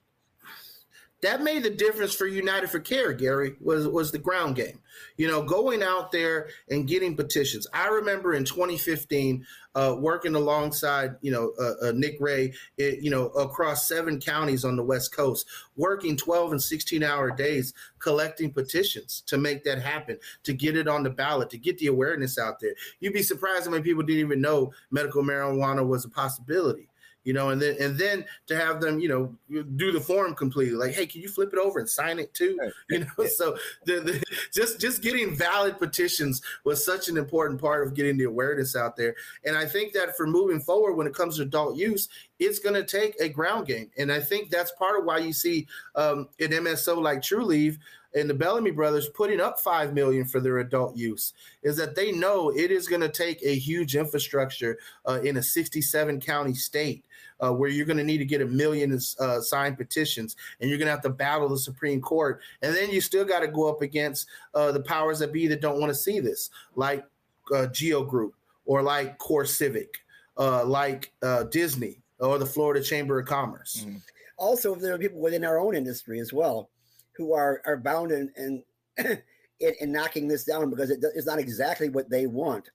[1.25, 4.79] that made the difference for United for Care, Gary, was was the ground game.
[5.17, 7.67] You know, going out there and getting petitions.
[7.73, 13.09] I remember in 2015 uh, working alongside, you know, uh, uh, Nick Ray, it, you
[13.09, 18.51] know, across seven counties on the West Coast, working 12 and 16 hour days collecting
[18.51, 22.37] petitions to make that happen, to get it on the ballot, to get the awareness
[22.37, 22.75] out there.
[22.99, 26.87] You'd be surprised how many people didn't even know medical marijuana was a possibility
[27.25, 30.75] you know, and then and then to have them, you know, do the form completely.
[30.75, 32.57] Like, hey, can you flip it over and sign it too?
[32.89, 34.23] You know, so the, the,
[34.53, 38.95] just just getting valid petitions was such an important part of getting the awareness out
[38.95, 39.15] there.
[39.43, 42.07] And I think that for moving forward, when it comes to adult use,
[42.37, 45.33] it's going to take a ground game, and I think that's part of why you
[45.33, 47.79] see um, an MSO like Trulieve
[48.15, 52.11] and the Bellamy brothers putting up five million for their adult use is that they
[52.11, 57.05] know it is going to take a huge infrastructure uh, in a 67 county state
[57.43, 60.79] uh, where you're going to need to get a million uh, signed petitions and you're
[60.79, 62.41] going to have to battle the Supreme Court.
[62.61, 65.61] And then you still got to go up against uh, the powers that be that
[65.61, 67.05] don't want to see this, like
[67.53, 68.33] uh, Geo Group
[68.65, 69.89] or like CoreCivic,
[70.37, 71.11] uh, like
[71.51, 73.85] Disney or the Florida Chamber of Commerce.
[73.85, 73.97] Mm-hmm.
[74.37, 76.69] Also, there are people within our own industry as well
[77.17, 78.63] who are are bound in in,
[79.59, 82.69] in, in knocking this down because it, it's not exactly what they want.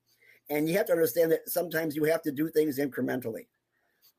[0.49, 3.47] And you have to understand that sometimes you have to do things incrementally.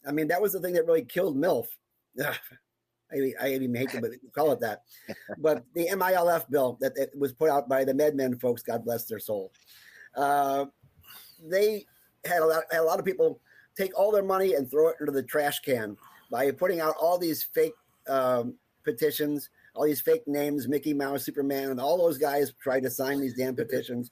[0.08, 1.66] I mean, that was the thing that really killed MILF.
[2.24, 2.36] Ugh,
[3.12, 4.84] I, I even hate to call it that.
[5.38, 9.06] But the MILF bill that, that was put out by the MedMen folks, God bless
[9.06, 9.52] their soul,
[10.16, 10.66] uh,
[11.44, 11.86] they
[12.26, 13.42] had a, lot, had a lot of people
[13.78, 15.98] take all their money and throw it into the trash can
[16.30, 17.74] by putting out all these fake
[18.08, 22.90] um, petitions all these fake names, Mickey Mouse, Superman, and all those guys tried to
[22.90, 24.12] sign these damn petitions,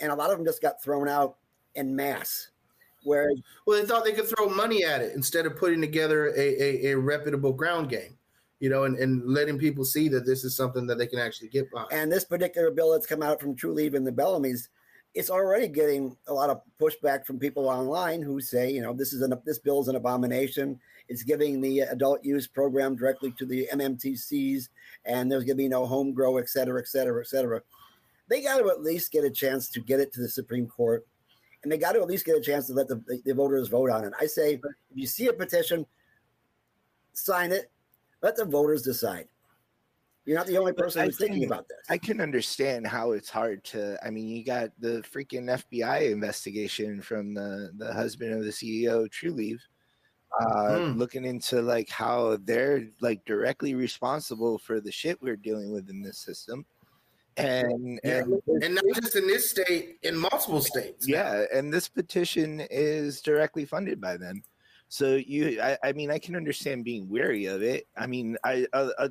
[0.00, 1.36] and a lot of them just got thrown out
[1.74, 2.48] in mass.
[3.04, 3.30] Where
[3.66, 6.92] well, they thought they could throw money at it instead of putting together a, a,
[6.92, 8.18] a reputable ground game,
[8.58, 11.48] you know, and, and letting people see that this is something that they can actually
[11.48, 11.92] get behind.
[11.92, 14.70] And this particular bill that's come out from Trulieve and the Bellamy's,
[15.16, 19.14] it's already getting a lot of pushback from people online who say, you know, this
[19.14, 20.78] is an this bill is an abomination.
[21.08, 24.68] It's giving the adult use program directly to the MMTCs,
[25.06, 27.62] and there's going to be no home grow, et cetera, et cetera, et cetera.
[28.28, 31.06] They got to at least get a chance to get it to the Supreme Court,
[31.62, 33.68] and they got to at least get a chance to let the, the, the voters
[33.68, 34.12] vote on it.
[34.20, 34.60] I say, if
[34.94, 35.86] you see a petition,
[37.14, 37.70] sign it,
[38.22, 39.28] let the voters decide.
[40.26, 41.78] You're not the only person who's thinking about this.
[41.88, 43.96] I can understand how it's hard to.
[44.04, 49.08] I mean, you got the freaking FBI investigation from the the husband of the CEO,
[49.08, 49.60] Trulieve,
[50.40, 50.98] uh, mm.
[50.98, 56.02] looking into like how they're like directly responsible for the shit we're dealing with in
[56.02, 56.66] this system
[57.36, 58.22] and yeah.
[58.22, 63.20] and, and not just in this state in multiple states yeah and this petition is
[63.20, 64.42] directly funded by them
[64.88, 68.66] so you I, I mean i can understand being wary of it i mean i
[68.72, 69.10] a, a,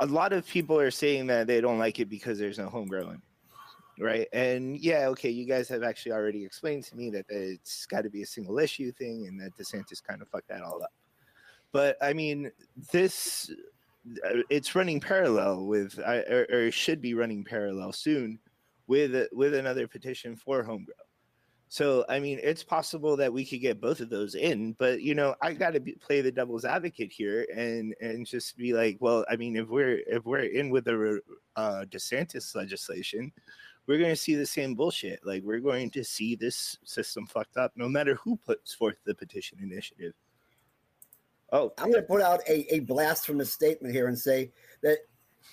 [0.00, 2.88] a lot of people are saying that they don't like it because there's no home
[2.88, 3.22] growing
[3.98, 4.26] right?
[4.32, 8.10] And yeah, okay, you guys have actually already explained to me that it's got to
[8.10, 10.92] be a single issue thing, and that DeSantis kind of fucked that all up.
[11.72, 12.50] But I mean,
[12.92, 13.50] this
[14.24, 18.38] uh, it's running parallel with, or, or should be running parallel soon
[18.86, 20.94] with with another petition for home grow.
[21.68, 25.14] So I mean, it's possible that we could get both of those in, but you
[25.14, 29.24] know, I got to play the devil's advocate here and and just be like, well,
[29.28, 31.20] I mean, if we're if we're in with the
[31.56, 33.32] uh, DeSantis legislation,
[33.86, 35.26] we're going to see the same bullshit.
[35.26, 39.14] Like we're going to see this system fucked up, no matter who puts forth the
[39.14, 40.14] petition initiative.
[41.52, 44.50] Oh, I'm going to put out a, a a statement here and say
[44.82, 44.98] that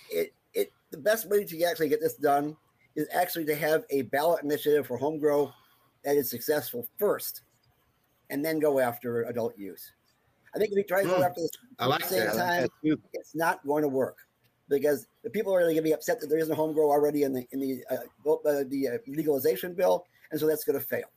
[0.09, 2.55] it it the best way to actually get this done
[2.95, 5.53] is actually to have a ballot initiative for home grow
[6.03, 7.41] that is successful first,
[8.29, 9.91] and then go after adult use.
[10.55, 12.69] I think if we try to go mm, after this at like the same that.
[12.81, 14.17] time, it's not going to work
[14.69, 16.89] because the people are really going to be upset that there isn't a home grow
[16.89, 20.79] already in the in the uh, uh, the uh, legalization bill, and so that's going
[20.79, 21.07] to fail.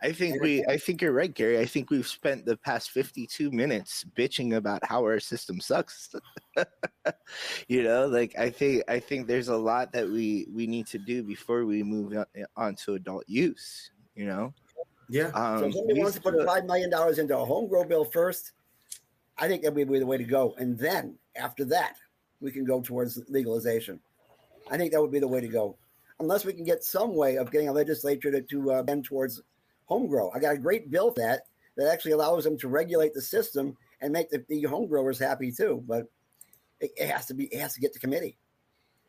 [0.00, 0.64] I think and we.
[0.66, 1.58] I think you're right, Gary.
[1.58, 6.14] I think we've spent the past 52 minutes bitching about how our system sucks.
[7.68, 10.98] you know, like I think I think there's a lot that we we need to
[10.98, 13.90] do before we move on, on to adult use.
[14.18, 14.54] You know.
[15.08, 15.28] Yeah.
[15.28, 18.04] Um, so if somebody wants to put five million dollars into a home grow bill
[18.04, 18.52] first,
[19.38, 21.94] I think that would be the way to go, and then after that,
[22.40, 24.00] we can go towards legalization.
[24.70, 25.78] I think that would be the way to go,
[26.18, 29.40] unless we can get some way of getting a legislature to, to uh, bend towards
[29.86, 30.30] home grow.
[30.34, 31.42] I got a great bill for that
[31.76, 35.52] that actually allows them to regulate the system and make the, the home growers happy
[35.52, 35.82] too.
[35.86, 36.06] But
[36.80, 38.36] it, it has to be it has to get to committee.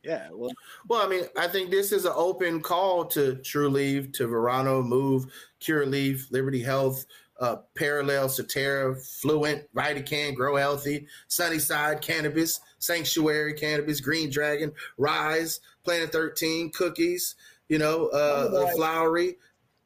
[0.03, 0.51] Yeah, well,
[0.87, 5.29] well, I mean, I think this is an open call to Trulieve, to Verano, MÜV,
[5.59, 7.05] Curaleaf, Liberty Health,
[7.39, 9.65] uh, Parallel, Surterra, Fluent,
[10.05, 17.35] Can, Grow Healthy, Sunnyside, Cannabis, Sanctuary, Cannabis, Green Dragon, Rise, Planet 13, Cookies,
[17.67, 19.37] you know, uh, the Flowery,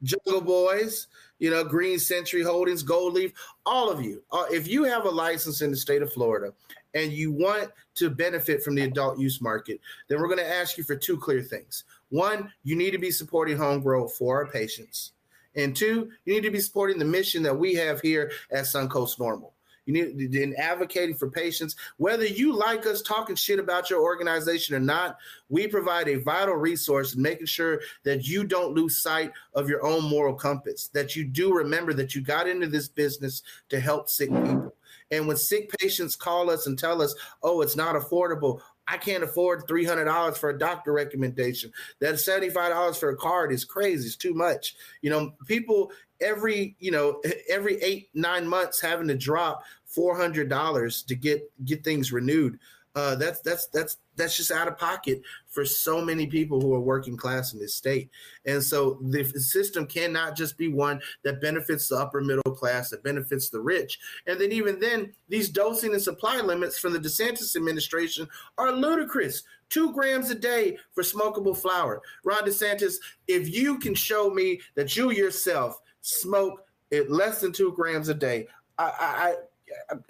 [0.03, 1.07] Jungle Boys,
[1.39, 3.33] you know, Green Century Holdings, Gold Leaf,
[3.65, 4.23] all of you.
[4.31, 6.53] Uh, if you have a license in the state of Florida
[6.93, 10.77] and you want to benefit from the adult use market, then we're going to ask
[10.77, 11.83] you for two clear things.
[12.09, 15.13] One, you need to be supporting home growth for our patients.
[15.55, 19.19] And two, you need to be supporting the mission that we have here at Suncoast
[19.19, 19.51] NORML.
[19.85, 24.75] You need in advocating for patients, whether you like us talking shit about your organization
[24.75, 25.17] or not,
[25.49, 29.85] we provide a vital resource in making sure that you don't lose sight of your
[29.85, 34.09] own moral compass, that you do remember that you got into this business to help
[34.09, 34.72] sick people.
[35.13, 39.23] And when sick patients call us and tell us, oh, it's not affordable, I can't
[39.23, 41.71] afford three hundred dollars for a doctor recommendation.
[42.01, 44.07] That seventy five dollars for a card is crazy.
[44.07, 44.75] It's too much.
[45.01, 50.49] You know, people every you know every eight nine months having to drop four hundred
[50.49, 52.59] dollars to get get things renewed.
[52.95, 56.79] Uh, that's that's that's that's just out of pocket for so many people who are
[56.79, 58.09] working class in this state.
[58.45, 63.03] And so the system cannot just be one that benefits the upper middle class, that
[63.03, 63.99] benefits the rich.
[64.27, 68.27] And then even then, these dosing and supply limits from the DeSantis administration
[68.59, 69.43] are ludicrous.
[69.69, 72.03] Two grams a day for smokable flower.
[72.23, 72.95] Ron DeSantis,
[73.27, 78.13] if you can show me that you yourself smoke at less than two grams a
[78.13, 79.35] day, I, I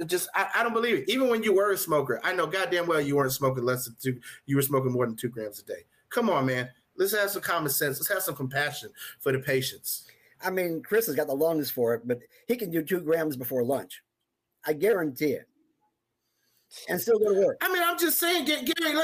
[0.05, 1.09] just I, I, don't believe it.
[1.09, 3.95] Even when you were a smoker, I know goddamn well you weren't smoking less than
[4.01, 4.19] two.
[4.45, 5.85] You were smoking more than two grams a day.
[6.09, 6.69] Come on, man.
[6.97, 7.99] Let's have some common sense.
[7.99, 8.89] Let's have some compassion
[9.19, 10.07] for the patients.
[10.43, 13.35] I mean, Chris has got the longest for it, but he can do two grams
[13.35, 14.03] before lunch.
[14.65, 15.47] I guarantee it.
[16.89, 17.57] And still go to work.
[17.61, 18.95] I mean, I'm just saying, get Gary,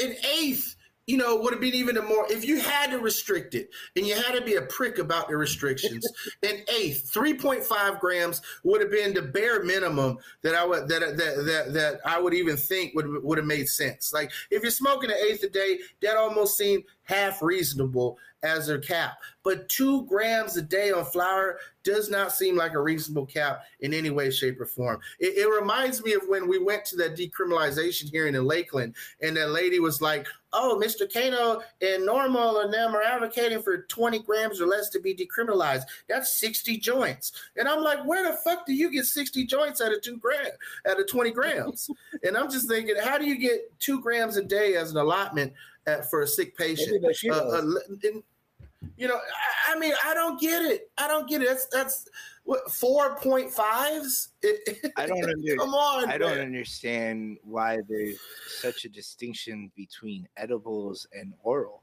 [0.00, 0.76] an eighth
[1.06, 4.06] you know, would have been even a more if you had to restrict it and
[4.06, 6.06] you had to be a prick about the restrictions.
[6.42, 10.88] an eighth, three point five grams would have been the bare minimum that I would
[10.88, 14.12] that that that that I would even think would would have made sense.
[14.12, 18.78] Like if you're smoking an eighth a day, that almost seemed half reasonable as their
[18.78, 19.18] cap.
[19.44, 23.92] But two grams a day on flower does not seem like a reasonable cap in
[23.94, 25.00] any way, shape, or form.
[25.18, 29.36] It, it, reminds me of when we went to that decriminalization hearing in Lakeland, and
[29.36, 31.12] that lady was like, "Oh, Mr.
[31.12, 35.84] Cano and NORML and them are advocating for 20 grams or less to be decriminalized.
[36.08, 39.92] That's 60 joints." And I'm like, "Where the fuck do you get 60 joints out
[39.92, 40.56] of two grams,
[40.88, 41.90] out of 20 grams?"
[42.24, 45.52] and I'm just thinking, how do you get two grams a day as an allotment
[45.86, 47.04] at, for a sick patient?
[47.04, 47.62] Uh, uh,
[48.96, 50.90] you know, I, I, mean, I don't get it.
[50.98, 51.48] I don't get it.
[51.48, 52.08] That's that's
[52.44, 54.30] what four point fives.
[54.96, 55.58] I don't understand.
[55.58, 58.18] Come on, I don't understand why there's
[58.60, 61.82] such a distinction between edibles and oral.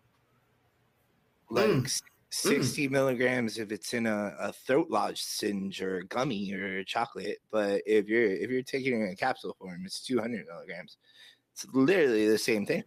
[1.50, 2.02] Like mm.
[2.30, 2.92] sixty mm.
[2.92, 8.08] milligrams if it's in a, a throat lozenge or a gummy or chocolate, but if
[8.08, 10.98] you're if you're taking it in a capsule form, it's two hundred milligrams.
[11.54, 12.84] It's literally the same thing.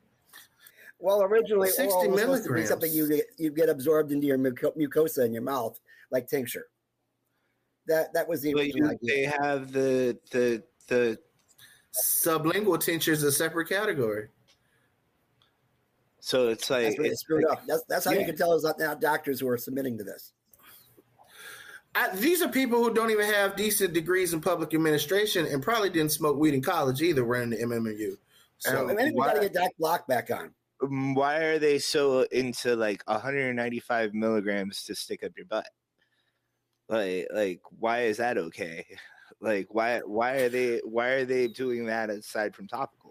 [1.03, 2.69] Well, originally, 60 milligrams.
[2.69, 5.81] something you get, you get absorbed into your mucosa in your mouth,
[6.13, 6.67] like tincture.
[7.89, 8.55] That that was the.
[8.55, 11.19] But you, they have the the the
[12.25, 14.29] sublingual tincture is a separate category.
[16.21, 17.67] So it's like that's it's screwed like, up.
[17.67, 18.21] That's that's how yeah.
[18.21, 20.33] you can tell us now doctors who are submitting to this.
[21.97, 25.91] I, these are people who don't even have decent degrees in public administration and probably
[25.91, 27.25] didn't smoke weed in college either.
[27.25, 28.11] Running the MMU.
[28.13, 28.17] Um,
[28.59, 30.55] so and then we got to get Doc Block back on.
[30.83, 35.69] Why are they so into like 195 milligrams to stick up your butt?
[36.89, 38.87] Like, like, why is that okay?
[39.41, 43.02] Like, why, why are they, why are they doing that aside from topical?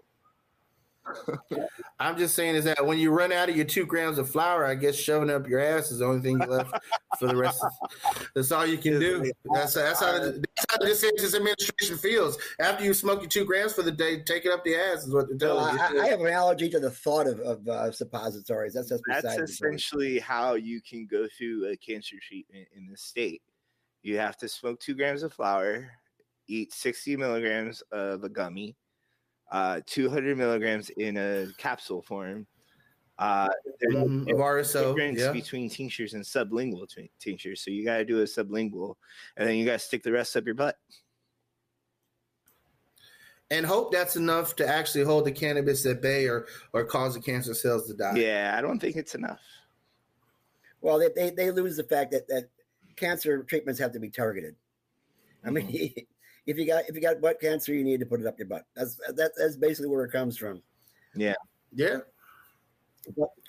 [1.98, 4.64] I'm just saying is that when you run out of your two grams of flower,
[4.64, 6.74] I guess shoving up your ass is the only thing left
[7.18, 7.62] for the rest.
[7.62, 9.30] Of, that's all you can do.
[9.52, 12.38] That's that's how the, that's how the DeSantis administration feels.
[12.60, 15.14] After you smoke your two grams for the day, take it up the ass is
[15.14, 16.00] what they're telling well, you.
[16.00, 18.74] I, I, have an allergy to the thought of, of uh, suppositories.
[18.74, 23.42] That's just that's essentially how you can go through a cancer treatment in the state.
[24.02, 25.88] You have to smoke two grams of flower,
[26.48, 28.76] eat 60 milligrams of a gummy
[29.52, 32.46] uh, 200 milligrams in a capsule form.
[33.18, 33.48] Uh,
[33.78, 35.30] there's mm, a RSO difference yeah.
[35.30, 37.62] between tinctures and sublingual t- tinctures.
[37.62, 38.96] So you got to do a sublingual,
[39.36, 40.76] and then you got to stick the rest up your butt.
[43.50, 47.20] And hope that's enough to actually hold the cannabis at bay or or cause the
[47.20, 48.16] cancer cells to die.
[48.16, 49.40] Yeah, I don't think it's enough.
[50.80, 52.48] Well, they, they, they lose the fact that, that
[52.96, 54.56] cancer treatments have to be targeted.
[55.44, 56.00] I mean, mm-hmm.
[56.46, 58.48] if you got if you got butt cancer, you need to put it up your
[58.48, 58.64] butt.
[58.74, 60.62] That's that, that's basically where it comes from.
[61.14, 61.34] Yeah,
[61.72, 61.98] yeah.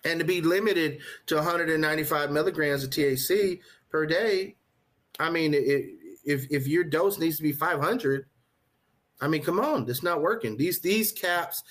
[0.03, 4.55] And to be limited to 195 milligrams of THC per day,
[5.19, 5.85] I mean, it,
[6.25, 8.25] if if your dose needs to be 500,
[9.21, 10.57] I mean, come on, it's not working.
[10.57, 11.63] These these caps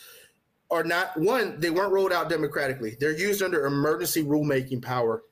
[0.71, 1.61] are not one.
[1.61, 2.97] They weren't rolled out democratically.
[2.99, 5.23] They're used under emergency rulemaking power.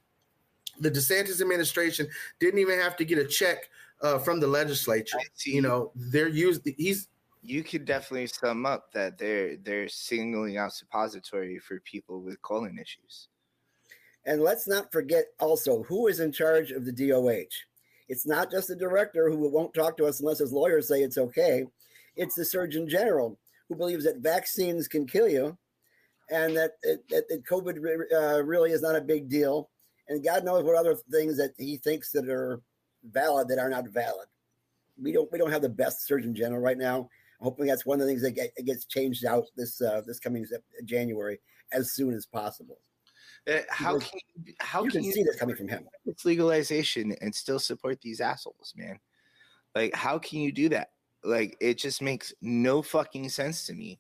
[0.80, 3.68] The DeSantis administration didn't even have to get a check
[4.02, 5.18] uh, from the legislature.
[5.44, 6.68] You know, they're used.
[6.76, 7.08] He's.
[7.42, 12.78] You could definitely sum up that they're they're singling out suppository for people with colon
[12.78, 13.28] issues.
[14.26, 17.48] And let's not forget also who is in charge of the DOH.
[18.08, 21.16] It's not just the director who won't talk to us unless his lawyers say it's
[21.16, 21.64] okay.
[22.16, 23.38] It's the Surgeon General
[23.68, 25.56] who believes that vaccines can kill you
[26.30, 27.78] and that, that, that COVID
[28.12, 29.70] uh, really is not a big deal.
[30.08, 32.60] And God knows what other things that he thinks that are
[33.04, 34.28] valid that are not valid.
[35.00, 37.08] We don't we don't have the best Surgeon General right now.
[37.40, 40.46] Hopefully, that's one of the things that get, gets changed out this uh, this coming
[40.84, 41.40] January
[41.72, 42.78] as soon as possible.
[43.48, 45.88] Uh, how because can how you can, can you see this coming from him?
[46.04, 48.98] It's legalization and still support these assholes, man.
[49.74, 50.90] Like, how can you do that?
[51.24, 53.98] Like, it just makes no fucking sense to me.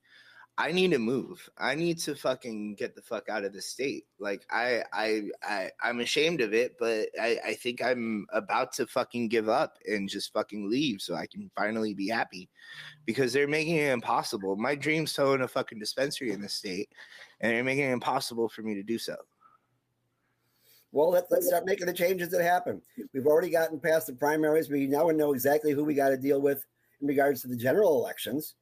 [0.60, 1.48] I need to move.
[1.56, 4.04] I need to fucking get the fuck out of the state.
[4.18, 8.86] Like I I I I'm ashamed of it, but I I think I'm about to
[8.86, 12.50] fucking give up and just fucking leave so I can finally be happy
[13.06, 14.54] because they're making it impossible.
[14.54, 16.90] My dream's to own a fucking dispensary in the state
[17.40, 19.16] and they're making it impossible for me to do so.
[20.92, 22.82] Well, let, us start making the changes that happen.
[23.14, 24.68] We've already gotten past the primaries.
[24.68, 26.66] We now know exactly who we got to deal with
[27.00, 28.56] in regards to the general elections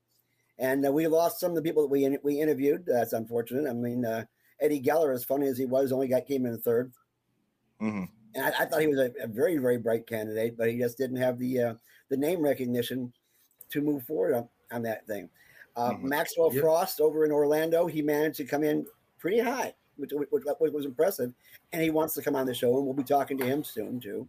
[0.59, 2.85] and uh, we lost some of the people that we we interviewed.
[2.87, 3.69] That's unfortunate.
[3.69, 4.25] I mean, uh,
[4.61, 6.93] Eddie Geller, as funny as he was, only got came in third.
[7.81, 8.05] Mm-hmm.
[8.35, 10.99] And I, I, thought he was a, a, very very bright candidate, but he just
[10.99, 11.75] didn't have the uh,
[12.09, 13.13] the name recognition
[13.71, 15.29] to move forward on, on that thing.
[15.77, 16.09] Uh, mm-hmm.
[16.09, 16.63] Maxwell yep.
[16.63, 18.85] Frost over in Orlando, he managed to come in
[19.19, 21.33] pretty high, which, which, which was impressive,
[21.73, 24.01] and he wants to come on the show, and we'll be talking to him soon
[24.01, 24.27] too.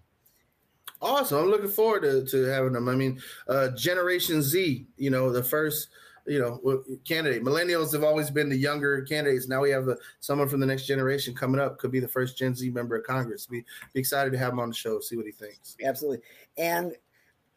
[1.01, 1.39] Awesome!
[1.39, 2.87] I'm looking forward to, to having them.
[2.87, 5.89] I mean, uh, Generation Z, you know, the first
[6.29, 7.43] you know, candidate.
[7.43, 9.47] Millennials have always been the younger candidates.
[9.47, 9.87] Now we have
[10.19, 11.79] someone from the next generation coming up.
[11.79, 13.47] Could be the first Gen Z member of Congress.
[13.47, 14.99] Be, be excited to have him on the show.
[14.99, 15.75] See what he thinks.
[15.83, 16.23] Absolutely.
[16.57, 16.93] And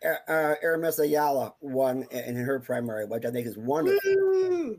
[0.04, 4.76] uh, uh Aramis Ayala won in her primary, which I think is wonderful.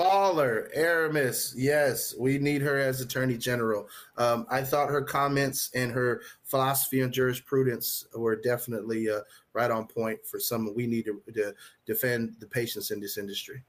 [0.00, 1.54] Baller, Aramis.
[1.54, 3.86] Yes, we need her as Attorney General.
[4.16, 9.20] Um, I thought her comments and her philosophy and jurisprudence were definitely uh,
[9.52, 13.62] right on point for someone we need to, to defend the patients in this industry.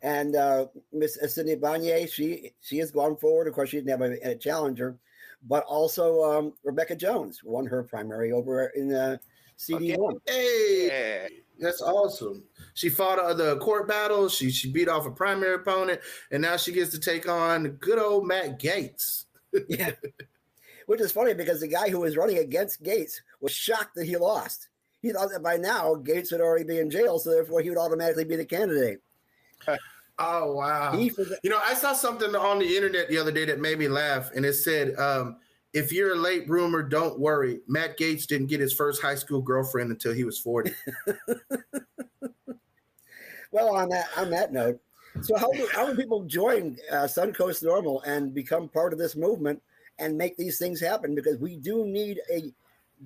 [0.00, 3.46] And uh, Miss Cindy Banyai, she she has gone forward.
[3.46, 4.96] Of course, she didn't have a, a challenger,
[5.46, 9.18] but also um, Rebecca Jones won her primary over in uh,
[9.56, 10.16] CD one.
[10.28, 10.88] Okay.
[10.88, 11.28] Hey,
[11.58, 12.44] that's awesome.
[12.74, 14.34] She fought the court battles.
[14.34, 16.00] She she beat off a primary opponent,
[16.30, 19.24] and now she gets to take on good old Matt Gaetz.
[19.68, 19.92] yeah,
[20.86, 24.16] which is funny because the guy who was running against Gaetz was shocked that he
[24.16, 24.68] lost
[25.02, 27.78] he thought that by now Gaetz would already be in jail, so therefore he would
[27.78, 29.00] automatically be the candidate.
[30.20, 30.94] Oh wow!
[30.98, 31.12] you
[31.44, 34.44] know, I saw something on the internet the other day that made me laugh, and
[34.44, 35.36] it said, um,
[35.72, 37.60] "If you're a late bloomer, don't worry.
[37.66, 40.72] Matt Gaetz didn't get his first high school girlfriend until he was 40.
[43.52, 44.80] well, on that on that note,
[45.22, 49.16] so how do, how do people join uh, Suncoast NORML and become part of this
[49.16, 49.62] movement
[49.98, 51.14] and make these things happen?
[51.14, 52.52] Because we do need a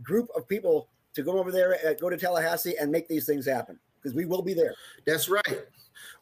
[0.03, 3.47] group of people to go over there, uh, go to Tallahassee, and make these things
[3.47, 4.75] happen because we will be there.
[5.07, 5.67] That's right.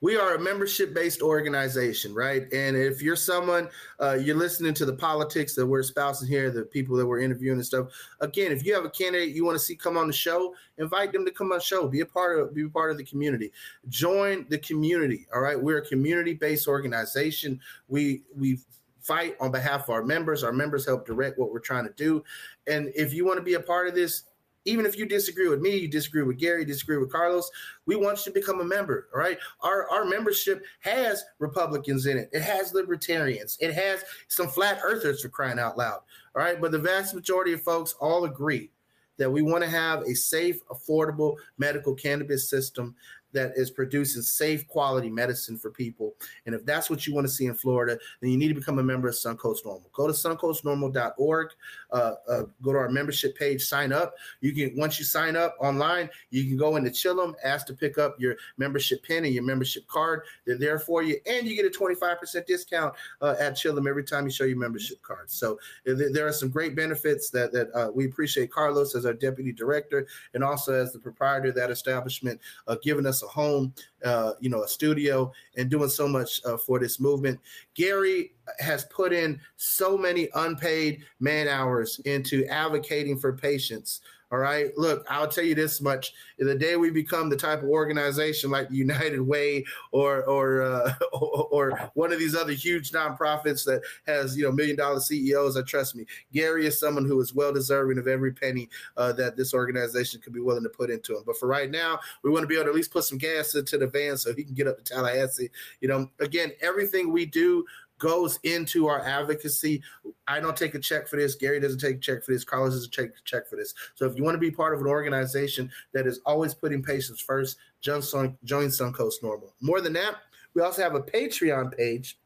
[0.03, 2.51] We are a membership based organization, right?
[2.53, 3.69] And if you're someone,
[4.01, 7.59] uh, you're listening to the politics that we're espousing here, the people that we're interviewing
[7.59, 7.89] and stuff.
[8.21, 11.13] Again, if you have a candidate you want to see come on the show, invite
[11.13, 11.87] them to come on the show.
[11.87, 13.53] Be a part of, be a part of the community.
[13.89, 15.27] Join the community.
[15.35, 17.61] All right, we're a community based organization.
[17.89, 18.59] We we
[19.03, 20.45] fight on behalf of our members.
[20.45, 22.23] Our members help direct what we're trying to do.
[22.67, 24.25] And if you want to be a part of this,
[24.65, 27.51] even if you disagree with me, you disagree with Gary, disagree with Carlos,
[27.87, 29.09] we want you to become a member.
[29.15, 29.39] All right.
[29.61, 32.31] Our our membership has Republicans in it.
[32.33, 33.57] It has libertarians.
[33.61, 36.01] It has some flat earthers for crying out loud.
[36.35, 36.61] All right.
[36.61, 38.71] But the vast majority of folks all agree
[39.19, 42.95] that we want to have a safe, affordable medical cannabis system
[43.33, 46.14] that is producing safe quality medicine for people.
[46.47, 48.78] And if that's what you want to see in Florida, then you need to become
[48.78, 49.93] a member of Suncoast NORML.
[49.93, 51.51] Go to suncoastnorml.org,
[51.93, 51.95] uh,
[52.28, 54.14] uh, go to our membership page, sign up.
[54.41, 57.99] You can once you sign up online, you can go into Chillum, ask to pick
[57.99, 60.22] up your membership pin and your membership card.
[60.47, 64.24] They're there for you, and you get a 25% discount uh, at Chillum every time
[64.24, 65.31] you show your membership card.
[65.31, 65.59] So
[65.89, 69.53] uh, there are some great benefits that that uh, we appreciate Carlos as our deputy
[69.53, 73.73] director and also as the proprietor of that establishment, uh, giving us a home,
[74.05, 77.39] uh, you know, a studio, and doing so much uh, for this movement.
[77.75, 84.01] Gary has put in so many unpaid man hours into advocating for patients
[84.33, 84.76] all right.
[84.78, 88.68] Look, I'll tell you this much: the day we become the type of organization like
[88.68, 94.37] the United Way or or uh, or, one of these other huge nonprofits that has
[94.37, 97.99] you know million dollar CEOs, I trust me, Gary is someone who is well deserving
[97.99, 101.24] of every penny uh, that this organization could be willing to put into him.
[101.26, 103.57] But for right now, we want to be able to at least put some gas
[103.57, 105.51] into the van so he can get up to Tallahassee.
[105.81, 107.64] You know, again, everything we do
[108.01, 109.83] goes into our advocacy.
[110.27, 111.37] I don't take a check for this.
[111.37, 112.43] Gary doesn't take a check for this.
[112.43, 113.75] Carlos doesn't take a check for this.
[113.95, 117.21] So if you want to be part of an organization that is always putting patients
[117.21, 118.03] first, join,
[118.43, 119.53] join Suncoast NORML.
[119.61, 120.17] More than that,
[120.55, 122.19] we also have a Patreon page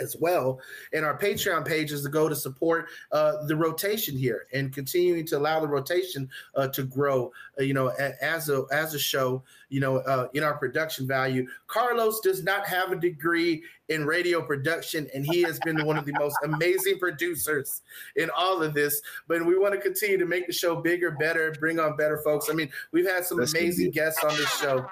[0.00, 0.60] as well.
[0.92, 5.26] And our Patreon page is to go to support uh, the rotation here and continuing
[5.26, 7.32] to allow the rotation uh, to grow.
[7.58, 11.06] Uh, you know, a, as a as a show, you know, uh, in our production
[11.06, 11.46] value.
[11.66, 16.04] Carlos does not have a degree in radio production, and he has been one of
[16.04, 17.82] the most amazing producers
[18.16, 19.02] in all of this.
[19.28, 22.48] But we want to continue to make the show bigger, better, bring on better folks.
[22.50, 24.86] I mean, we've had some That's amazing guests on this show.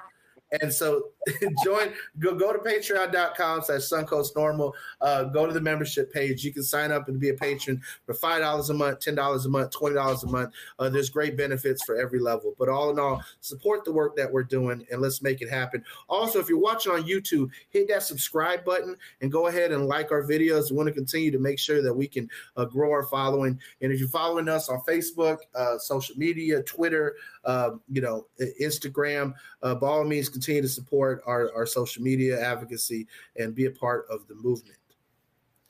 [0.61, 1.05] And so
[1.63, 4.73] join, go, go to patreon.com slash Suncoast NORML.
[5.01, 6.43] Uh, go to the membership page.
[6.43, 9.71] You can sign up and be a patron for $5 a month, $10 a month,
[9.71, 10.53] $20 a month.
[10.79, 12.55] Uh, there's great benefits for every level.
[12.57, 15.83] But all in all, support the work that we're doing and let's make it happen.
[16.09, 20.11] Also, if you're watching on YouTube, hit that subscribe button and go ahead and like
[20.11, 20.71] our videos.
[20.71, 23.59] We want to continue to make sure that we can uh, grow our following.
[23.81, 27.15] And if you're following us on Facebook, uh, social media, Twitter,
[27.45, 28.25] uh, you know,
[28.59, 33.07] Instagram, uh, by all means, continue to support our, our social media advocacy
[33.37, 34.77] and be a part of the movement.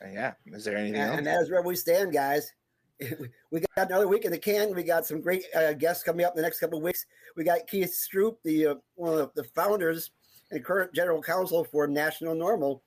[0.00, 0.32] Yeah.
[0.46, 1.18] Is there anything and, else?
[1.18, 2.52] And that is where we stand, guys.
[3.50, 4.74] We got another week in the can.
[4.74, 7.04] We got some great uh, guests coming up in the next couple of weeks.
[7.36, 10.12] We got Keith Stroup, the uh, one of the founders
[10.52, 12.80] and current general counsel for National NORML,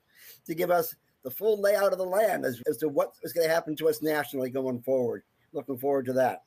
[0.46, 3.46] to give us the full layout of the land as, as to what is going
[3.46, 5.24] to happen to us nationally going forward.
[5.52, 6.44] Looking forward to that.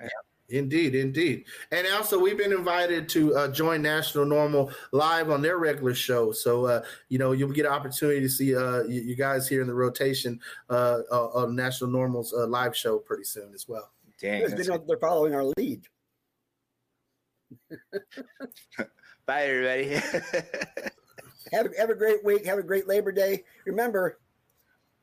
[0.00, 0.08] Yeah.
[0.48, 1.44] Indeed, indeed.
[1.72, 6.30] And also, we've been invited to uh, join National NORML live on their regular show.
[6.30, 9.60] So, uh, you know, you'll get an opportunity to see uh, you, you, guys here
[9.60, 10.38] in the rotation
[10.70, 13.90] uh, uh, on National NORML's uh, live show pretty soon as well.
[14.20, 14.48] Dang.
[14.48, 15.82] They know they're following our lead.
[19.26, 19.88] Bye, everybody.
[21.52, 22.46] have, have a great week.
[22.46, 23.42] Have a great Labor Day.
[23.66, 24.18] Remember,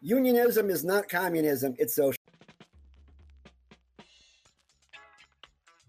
[0.01, 2.22] unionism is not communism, it's social.